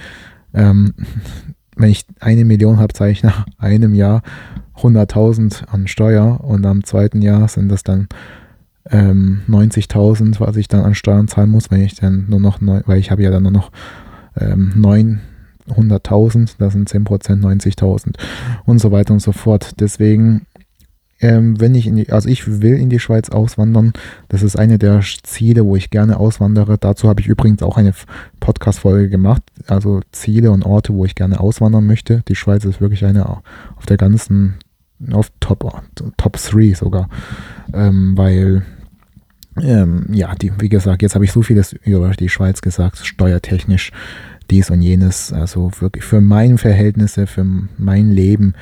ähm, 0.53 0.93
wenn 1.75 1.89
ich 1.89 2.05
eine 2.19 2.45
Million 2.45 2.79
habe, 2.79 2.93
zahle 2.93 3.11
ich 3.11 3.23
nach 3.23 3.45
einem 3.57 3.93
Jahr 3.93 4.21
100.000 4.77 5.67
an 5.67 5.87
Steuer 5.87 6.41
und 6.43 6.65
am 6.65 6.83
zweiten 6.83 7.21
Jahr 7.21 7.47
sind 7.47 7.69
das 7.69 7.83
dann 7.83 8.07
ähm, 8.89 9.41
90.000, 9.47 10.39
was 10.39 10.55
ich 10.55 10.67
dann 10.67 10.83
an 10.83 10.95
Steuern 10.95 11.27
zahlen 11.27 11.49
muss, 11.49 11.69
wenn 11.69 11.81
ich 11.81 11.95
dann 11.95 12.25
nur 12.29 12.39
noch, 12.39 12.61
neu, 12.61 12.81
weil 12.85 12.99
ich 12.99 13.11
habe 13.11 13.21
ja 13.21 13.29
dann 13.29 13.43
nur 13.43 13.51
noch 13.51 13.71
ähm, 14.35 14.73
900.000, 15.69 16.55
das 16.57 16.73
sind 16.73 16.89
10% 16.89 17.41
90.000 17.41 18.15
und 18.65 18.79
so 18.79 18.91
weiter 18.91 19.13
und 19.13 19.21
so 19.21 19.31
fort. 19.31 19.79
Deswegen, 19.79 20.45
ähm, 21.19 21.59
wenn 21.59 21.75
ich 21.75 21.87
in 21.87 21.95
die, 21.95 22.11
also 22.11 22.29
ich 22.29 22.61
will 22.61 22.75
in 22.75 22.89
die 22.89 22.99
Schweiz 22.99 23.29
auswandern, 23.29 23.93
das 24.29 24.43
ist 24.43 24.57
eine 24.57 24.77
der 24.77 25.01
Ziele, 25.23 25.65
wo 25.65 25.75
ich 25.75 25.89
gerne 25.89 26.17
auswandere. 26.17 26.77
Dazu 26.77 27.07
habe 27.07 27.21
ich 27.21 27.27
übrigens 27.27 27.63
auch 27.63 27.77
eine 27.77 27.93
Podcast-Folge 28.39 29.09
gemacht, 29.09 29.43
also 29.67 30.01
Ziele 30.11 30.51
und 30.51 30.65
Orte, 30.65 30.93
wo 30.93 31.05
ich 31.05 31.15
gerne 31.15 31.39
auswandern 31.39 31.85
möchte. 31.85 32.23
Die 32.27 32.35
Schweiz 32.35 32.65
ist 32.65 32.81
wirklich 32.81 33.05
eine 33.05 33.27
auf 33.27 33.85
der 33.87 33.97
ganzen 33.97 34.55
auf 35.11 35.31
Top, 35.39 35.81
Top 36.17 36.37
3 36.37 36.73
sogar, 36.73 37.09
ähm, 37.73 38.15
weil 38.15 38.63
ähm, 39.59 40.05
ja, 40.11 40.33
die, 40.35 40.51
wie 40.59 40.69
gesagt, 40.69 41.01
jetzt 41.01 41.15
habe 41.15 41.25
ich 41.25 41.31
so 41.31 41.41
vieles 41.41 41.73
über 41.73 42.11
die 42.11 42.29
Schweiz 42.29 42.61
gesagt, 42.61 42.99
steuertechnisch 42.99 43.91
dies 44.51 44.69
und 44.69 44.81
jenes, 44.81 45.33
also 45.33 45.71
wirklich 45.79 46.03
für 46.03 46.21
meine 46.21 46.57
Verhältnisse, 46.57 47.25
für 47.25 47.45
mein 47.77 48.11
Leben 48.11 48.53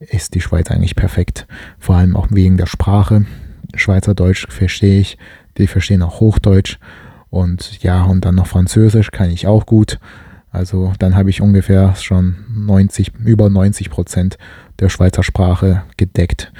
ist 0.00 0.34
die 0.34 0.40
Schweiz 0.40 0.70
eigentlich 0.70 0.96
perfekt, 0.96 1.46
vor 1.78 1.96
allem 1.96 2.16
auch 2.16 2.28
wegen 2.30 2.56
der 2.56 2.66
Sprache. 2.66 3.26
Schweizerdeutsch 3.74 4.46
verstehe 4.48 5.00
ich, 5.00 5.18
die 5.58 5.66
verstehen 5.66 6.02
auch 6.02 6.20
Hochdeutsch 6.20 6.78
und 7.30 7.82
ja, 7.82 8.04
und 8.04 8.24
dann 8.24 8.34
noch 8.36 8.46
Französisch 8.46 9.10
kann 9.10 9.30
ich 9.30 9.46
auch 9.46 9.66
gut. 9.66 9.98
Also 10.50 10.92
dann 10.98 11.16
habe 11.16 11.30
ich 11.30 11.40
ungefähr 11.40 11.94
schon 11.96 12.36
90, 12.54 13.12
über 13.24 13.50
90 13.50 13.90
Prozent 13.90 14.38
der 14.78 14.88
Schweizer 14.88 15.22
Sprache 15.22 15.82
gedeckt. 15.96 16.52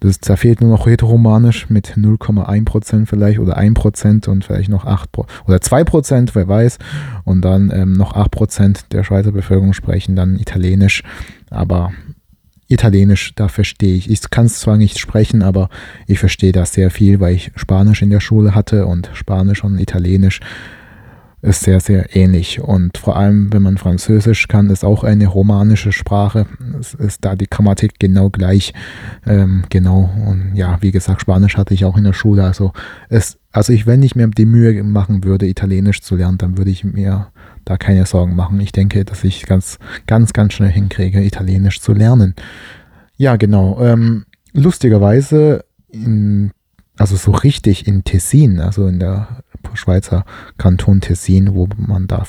Das, 0.00 0.20
da 0.20 0.36
fehlt 0.36 0.60
nur 0.60 0.70
noch 0.70 0.86
Rätoromanisch 0.86 1.68
mit 1.70 1.94
0,1% 1.96 3.06
vielleicht 3.06 3.38
oder 3.38 3.58
1% 3.58 4.28
und 4.28 4.44
vielleicht 4.44 4.68
noch 4.68 4.84
8 4.84 5.10
oder 5.46 5.56
2%, 5.56 6.30
wer 6.34 6.48
weiß. 6.48 6.78
Und 7.24 7.42
dann 7.42 7.70
ähm, 7.74 7.92
noch 7.94 8.14
8% 8.14 8.88
der 8.92 9.04
Schweizer 9.04 9.32
Bevölkerung 9.32 9.72
sprechen 9.72 10.16
dann 10.16 10.38
Italienisch. 10.38 11.02
Aber 11.50 11.92
Italienisch, 12.68 13.32
da 13.36 13.48
verstehe 13.48 13.94
ich. 13.94 14.10
Ich 14.10 14.28
kann 14.30 14.46
es 14.46 14.58
zwar 14.58 14.76
nicht 14.76 14.98
sprechen, 14.98 15.42
aber 15.42 15.68
ich 16.06 16.18
verstehe 16.18 16.52
das 16.52 16.72
sehr 16.72 16.90
viel, 16.90 17.20
weil 17.20 17.34
ich 17.34 17.52
Spanisch 17.54 18.02
in 18.02 18.10
der 18.10 18.20
Schule 18.20 18.54
hatte 18.54 18.86
und 18.86 19.10
Spanisch 19.14 19.62
und 19.62 19.78
Italienisch 19.78 20.40
ist 21.46 21.60
sehr, 21.60 21.80
sehr 21.80 22.16
ähnlich. 22.16 22.60
Und 22.60 22.98
vor 22.98 23.16
allem, 23.16 23.52
wenn 23.52 23.62
man 23.62 23.78
Französisch 23.78 24.48
kann, 24.48 24.68
ist 24.68 24.84
auch 24.84 25.04
eine 25.04 25.28
romanische 25.28 25.92
Sprache. 25.92 26.46
Es 26.78 26.94
ist 26.94 27.24
da 27.24 27.36
die 27.36 27.46
Grammatik 27.48 28.00
genau 28.00 28.30
gleich. 28.30 28.74
Ähm, 29.24 29.64
genau. 29.68 30.10
Und 30.26 30.56
ja, 30.56 30.78
wie 30.80 30.90
gesagt, 30.90 31.20
Spanisch 31.20 31.56
hatte 31.56 31.72
ich 31.72 31.84
auch 31.84 31.96
in 31.96 32.04
der 32.04 32.12
Schule. 32.12 32.42
Also, 32.44 32.72
es, 33.08 33.38
also 33.52 33.72
ich, 33.72 33.86
wenn 33.86 34.02
ich 34.02 34.16
mir 34.16 34.26
die 34.26 34.44
Mühe 34.44 34.82
machen 34.82 35.22
würde, 35.22 35.46
Italienisch 35.46 36.02
zu 36.02 36.16
lernen, 36.16 36.38
dann 36.38 36.58
würde 36.58 36.70
ich 36.70 36.82
mir 36.82 37.28
da 37.64 37.76
keine 37.76 38.06
Sorgen 38.06 38.34
machen. 38.34 38.58
Ich 38.60 38.72
denke, 38.72 39.04
dass 39.04 39.22
ich 39.22 39.46
ganz, 39.46 39.78
ganz, 40.06 40.32
ganz 40.32 40.52
schnell 40.52 40.70
hinkriege, 40.70 41.22
Italienisch 41.22 41.80
zu 41.80 41.92
lernen. 41.92 42.34
Ja, 43.16 43.36
genau. 43.36 43.80
Ähm, 43.80 44.26
lustigerweise, 44.52 45.64
in, 45.92 46.50
also 46.98 47.14
so 47.14 47.30
richtig 47.30 47.86
in 47.86 48.02
Tessin, 48.02 48.58
also 48.58 48.88
in 48.88 48.98
der 48.98 49.44
Schweizer 49.74 50.24
Kanton 50.58 51.00
Tessin, 51.00 51.54
wo 51.54 51.68
man 51.76 52.06
da 52.06 52.24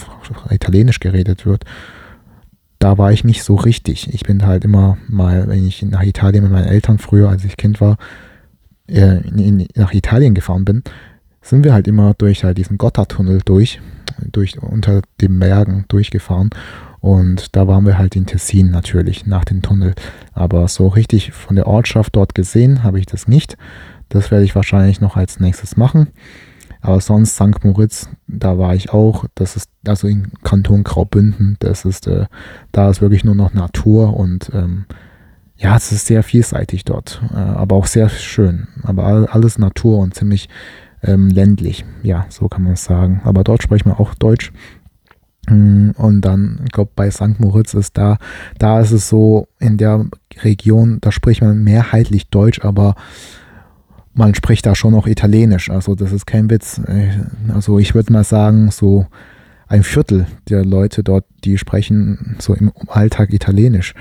Italienisch 0.49 0.99
geredet 0.99 1.45
wird, 1.45 1.65
da 2.79 2.97
war 2.97 3.11
ich 3.11 3.23
nicht 3.23 3.43
so 3.43 3.55
richtig. 3.55 4.13
Ich 4.13 4.23
bin 4.23 4.45
halt 4.45 4.63
immer 4.63 4.97
mal, 5.07 5.47
wenn 5.47 5.65
ich 5.65 5.81
nach 5.83 6.03
Italien 6.03 6.43
mit 6.43 6.51
meinen 6.51 6.67
Eltern 6.67 6.99
früher, 6.99 7.29
als 7.29 7.43
ich 7.43 7.57
Kind 7.57 7.81
war, 7.81 7.97
äh, 8.87 9.17
in, 9.27 9.59
in, 9.59 9.67
nach 9.75 9.93
Italien 9.93 10.35
gefahren 10.35 10.65
bin, 10.65 10.83
sind 11.41 11.63
wir 11.63 11.73
halt 11.73 11.87
immer 11.87 12.13
durch 12.13 12.43
halt 12.43 12.57
diesen 12.57 12.77
Gotthardtunnel 12.77 13.41
durch, 13.43 13.79
durch 14.31 14.61
unter 14.61 15.01
den 15.21 15.39
Bergen 15.39 15.85
durchgefahren. 15.87 16.49
Und 16.99 17.55
da 17.55 17.67
waren 17.67 17.85
wir 17.85 17.97
halt 17.97 18.15
in 18.15 18.25
Tessin 18.25 18.69
natürlich 18.69 19.25
nach 19.25 19.45
dem 19.45 19.61
Tunnel. 19.61 19.93
Aber 20.33 20.67
so 20.67 20.87
richtig 20.87 21.31
von 21.31 21.55
der 21.55 21.67
Ortschaft 21.67 22.15
dort 22.15 22.35
gesehen 22.35 22.83
habe 22.83 22.99
ich 22.99 23.05
das 23.05 23.27
nicht. 23.27 23.57
Das 24.09 24.31
werde 24.31 24.45
ich 24.45 24.55
wahrscheinlich 24.55 25.01
noch 25.01 25.15
als 25.15 25.39
nächstes 25.39 25.77
machen. 25.77 26.07
Aber 26.81 27.01
sonst 27.01 27.35
St. 27.35 27.63
Moritz, 27.63 28.09
da 28.27 28.57
war 28.57 28.75
ich 28.75 28.91
auch. 28.91 29.25
Das 29.35 29.55
ist 29.55 29.69
also 29.85 30.07
in 30.07 30.31
Kanton 30.43 30.83
Graubünden. 30.83 31.57
Das 31.59 31.85
ist, 31.85 32.07
äh, 32.07 32.25
da 32.71 32.89
ist 32.89 33.01
wirklich 33.01 33.23
nur 33.23 33.35
noch 33.35 33.53
Natur 33.53 34.15
und 34.15 34.51
ähm, 34.53 34.85
ja, 35.57 35.75
es 35.75 35.91
ist 35.91 36.05
sehr 36.05 36.21
vielseitig 36.21 36.85
dort, 36.85 37.21
äh, 37.33 37.37
aber 37.37 37.75
auch 37.75 37.87
sehr 37.87 38.09
schön. 38.09 38.67
Aber 38.83 39.27
alles 39.31 39.57
Natur 39.57 39.97
und 39.99 40.13
ziemlich 40.13 40.49
ähm, 41.01 41.29
ländlich. 41.29 41.85
Ja, 42.03 42.25
so 42.29 42.47
kann 42.47 42.63
man 42.63 42.73
es 42.73 42.83
sagen. 42.83 43.21
Aber 43.23 43.43
dort 43.43 43.63
spricht 43.63 43.85
man 43.85 43.95
auch 43.95 44.13
Deutsch. 44.15 44.51
Mm, 45.49 45.91
und 45.91 46.21
dann, 46.21 46.61
ich 46.65 46.71
glaube, 46.71 46.91
bei 46.95 47.09
St. 47.09 47.39
Moritz 47.39 47.73
ist 47.73 47.97
da, 47.97 48.17
da 48.59 48.79
ist 48.79 48.91
es 48.91 49.09
so, 49.09 49.47
in 49.59 49.77
der 49.77 50.05
Region, 50.41 50.99
da 51.01 51.11
spricht 51.11 51.41
man 51.41 51.63
mehrheitlich 51.63 52.29
Deutsch, 52.29 52.63
aber 52.63 52.95
man 54.17 54.33
spricht 54.35 54.65
da 54.65 54.75
schon 54.75 54.93
noch 54.93 55.07
Italienisch. 55.07 55.69
Also 55.69 55.95
das 55.95 56.11
ist 56.11 56.25
kein 56.25 56.49
Witz. 56.49 56.81
Äh, 56.85 57.09
also 57.53 57.79
ich 57.79 57.95
würde 57.95 58.11
mal 58.11 58.23
sagen, 58.23 58.71
so 58.71 59.05
ein 59.67 59.83
Viertel 59.83 60.25
der 60.49 60.65
Leute 60.65 61.03
dort, 61.03 61.25
die 61.43 61.57
sprechen 61.57 62.35
so 62.39 62.53
im 62.53 62.71
Alltag 62.87 63.33
Italienisch. 63.33 63.93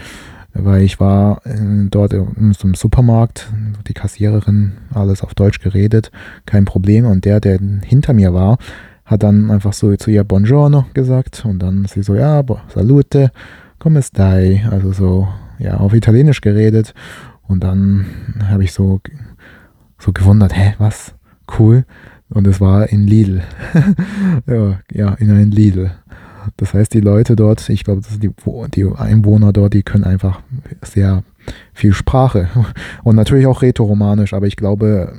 Weil 0.55 0.83
ich 0.83 0.99
war 1.01 1.43
dort 1.91 2.15
in 2.15 2.55
so 2.55 2.65
einem 2.65 2.75
Supermarkt, 2.75 3.53
die 3.89 3.93
Kassiererin, 3.93 4.73
alles 4.95 5.23
auf 5.23 5.35
Deutsch 5.35 5.61
geredet, 5.61 6.11
kein 6.47 6.65
Problem. 6.65 7.05
Und 7.05 7.27
der, 7.27 7.41
der 7.41 7.59
hinter 7.85 8.15
mir 8.15 8.33
war, 8.33 8.57
hat 9.05 9.23
dann 9.23 9.51
einfach 9.51 9.75
so 9.75 9.95
zu 9.97 10.11
ihr 10.11 10.25
Buongiorno 10.25 10.87
gesagt 10.95 11.45
und 11.45 11.59
dann 11.59 11.85
sie 11.85 12.03
so, 12.03 12.15
ja, 12.15 12.43
salute, 12.75 13.33
come 13.79 14.03
stai? 14.03 14.65
Also 14.71 14.93
so, 14.93 15.29
ja, 15.59 15.77
auf 15.77 15.93
Italienisch 15.93 16.41
geredet. 16.41 16.95
Und 17.47 17.63
dann 17.63 18.07
habe 18.49 18.65
ich 18.65 18.73
so 18.73 19.01
so 19.99 20.13
gewundert, 20.13 20.57
hä, 20.57 20.75
was? 20.79 21.15
Cool. 21.59 21.85
Und 22.29 22.47
es 22.47 22.61
war 22.61 22.89
in 22.89 23.07
Lidl. 23.07 23.43
ja, 24.47 24.81
ja, 24.93 25.15
in 25.15 25.31
einem 25.31 25.51
Lidl. 25.51 25.93
Das 26.57 26.75
heißt, 26.75 26.95
die 26.95 27.01
Leute 27.01 27.37
dort, 27.37 27.69
ich 27.69 27.85
glaube, 27.85 28.03
die, 28.23 28.31
die 28.75 28.87
Einwohner 28.97 29.53
dort, 29.53 29.75
die 29.75 29.83
können 29.83 30.05
einfach 30.05 30.41
sehr 30.83 31.23
viel 31.73 31.93
Sprache. 31.93 32.49
Und 33.05 33.17
natürlich 33.17 33.47
auch 33.47 33.63
rätoromanisch, 33.63 34.33
aber 34.33 34.47
ich 34.47 34.57
glaube, 34.57 35.13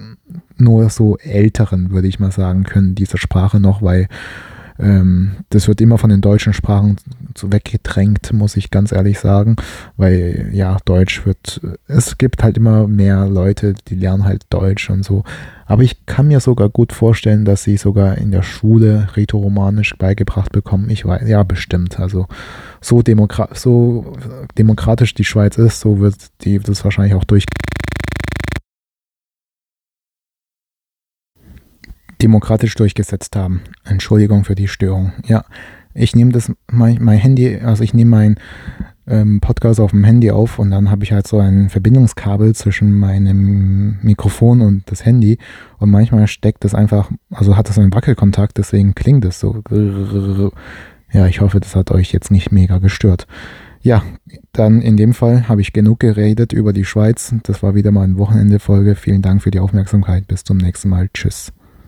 nur 0.57 0.89
so 0.89 1.17
Älteren, 1.17 1.91
würde 1.91 2.07
ich 2.07 2.19
mal 2.19 2.31
sagen, 2.31 2.63
können 2.63 2.95
diese 2.95 3.17
Sprache 3.17 3.59
noch, 3.59 3.81
weil 3.81 4.07
ähm, 4.79 5.37
das 5.49 5.67
wird 5.67 5.81
immer 5.81 5.97
von 5.97 6.09
den 6.09 6.21
deutschen 6.21 6.53
Sprachen 6.53 6.97
weggedrängt, 7.41 8.33
muss 8.33 8.57
ich 8.57 8.71
ganz 8.71 8.91
ehrlich 8.91 9.19
sagen, 9.19 9.55
weil 9.95 10.49
ja, 10.53 10.77
Deutsch 10.85 11.25
wird, 11.25 11.61
es 11.87 12.17
gibt 12.17 12.43
halt 12.43 12.57
immer 12.57 12.87
mehr 12.87 13.27
Leute, 13.27 13.75
die 13.87 13.95
lernen 13.95 14.23
halt 14.23 14.45
Deutsch 14.49 14.89
und 14.89 15.03
so. 15.03 15.23
Aber 15.65 15.83
ich 15.83 16.05
kann 16.05 16.29
mir 16.29 16.39
sogar 16.39 16.69
gut 16.69 16.93
vorstellen, 16.93 17.43
dass 17.43 17.63
sie 17.63 17.77
sogar 17.77 18.17
in 18.17 18.31
der 18.31 18.41
Schule 18.41 19.09
Rätoromanisch 19.15 19.95
beigebracht 19.97 20.51
bekommen. 20.51 20.89
Ich 20.89 21.05
weiß, 21.05 21.27
ja, 21.27 21.43
bestimmt. 21.43 21.99
Also 21.99 22.27
so, 22.79 23.01
demokra 23.01 23.49
so 23.53 24.13
demokratisch 24.57 25.13
die 25.13 25.25
Schweiz 25.25 25.57
ist, 25.57 25.81
so 25.81 25.99
wird 25.99 26.15
die 26.41 26.59
das 26.59 26.83
wahrscheinlich 26.83 27.15
auch 27.15 27.25
durch 27.25 27.45
demokratisch 32.21 32.75
durchgesetzt 32.75 33.35
haben. 33.35 33.61
Entschuldigung 33.83 34.43
für 34.43 34.55
die 34.55 34.67
Störung. 34.67 35.13
Ja, 35.25 35.45
ich 35.93 36.15
nehme 36.15 36.31
das, 36.31 36.51
mein, 36.71 36.97
mein, 37.01 37.17
Handy, 37.17 37.57
also 37.57 37.83
ich 37.83 37.93
nehme 37.93 38.11
mein 38.11 38.35
ähm, 39.07 39.39
Podcast 39.39 39.79
auf 39.79 39.91
dem 39.91 40.03
Handy 40.03 40.31
auf 40.31 40.59
und 40.59 40.71
dann 40.71 40.91
habe 40.91 41.03
ich 41.03 41.11
halt 41.11 41.27
so 41.27 41.39
ein 41.39 41.69
Verbindungskabel 41.69 42.53
zwischen 42.53 42.97
meinem 42.99 43.97
Mikrofon 44.01 44.61
und 44.61 44.83
das 44.91 45.05
Handy 45.05 45.37
und 45.79 45.89
manchmal 45.89 46.27
steckt 46.27 46.63
das 46.63 46.75
einfach, 46.75 47.11
also 47.31 47.57
hat 47.57 47.69
das 47.69 47.79
einen 47.79 47.93
Wackelkontakt, 47.93 48.57
deswegen 48.57 48.93
klingt 48.95 49.25
es 49.25 49.39
so. 49.39 49.63
Ja, 51.11 51.25
ich 51.25 51.41
hoffe, 51.41 51.59
das 51.59 51.75
hat 51.75 51.89
euch 51.91 52.11
jetzt 52.11 52.31
nicht 52.31 52.51
mega 52.51 52.79
gestört. 52.79 53.27
Ja, 53.81 54.03
dann 54.51 54.81
in 54.81 54.97
dem 54.97 55.13
Fall 55.13 55.47
habe 55.47 55.61
ich 55.61 55.71
genug 55.71 56.01
geredet 56.01 56.51
über 56.51 56.73
die 56.73 56.83
Schweiz. 56.83 57.33
Das 57.43 57.63
war 57.63 57.73
wieder 57.73 57.91
mal 57.91 58.03
eine 58.03 58.17
Wochenende-Folge. 58.17 58.95
Vielen 58.95 59.21
Dank 59.21 59.41
für 59.41 59.51
die 59.51 59.59
Aufmerksamkeit. 59.59 60.27
Bis 60.27 60.43
zum 60.43 60.57
nächsten 60.57 60.89
Mal. 60.89 61.07
Tschüss. 61.13 61.53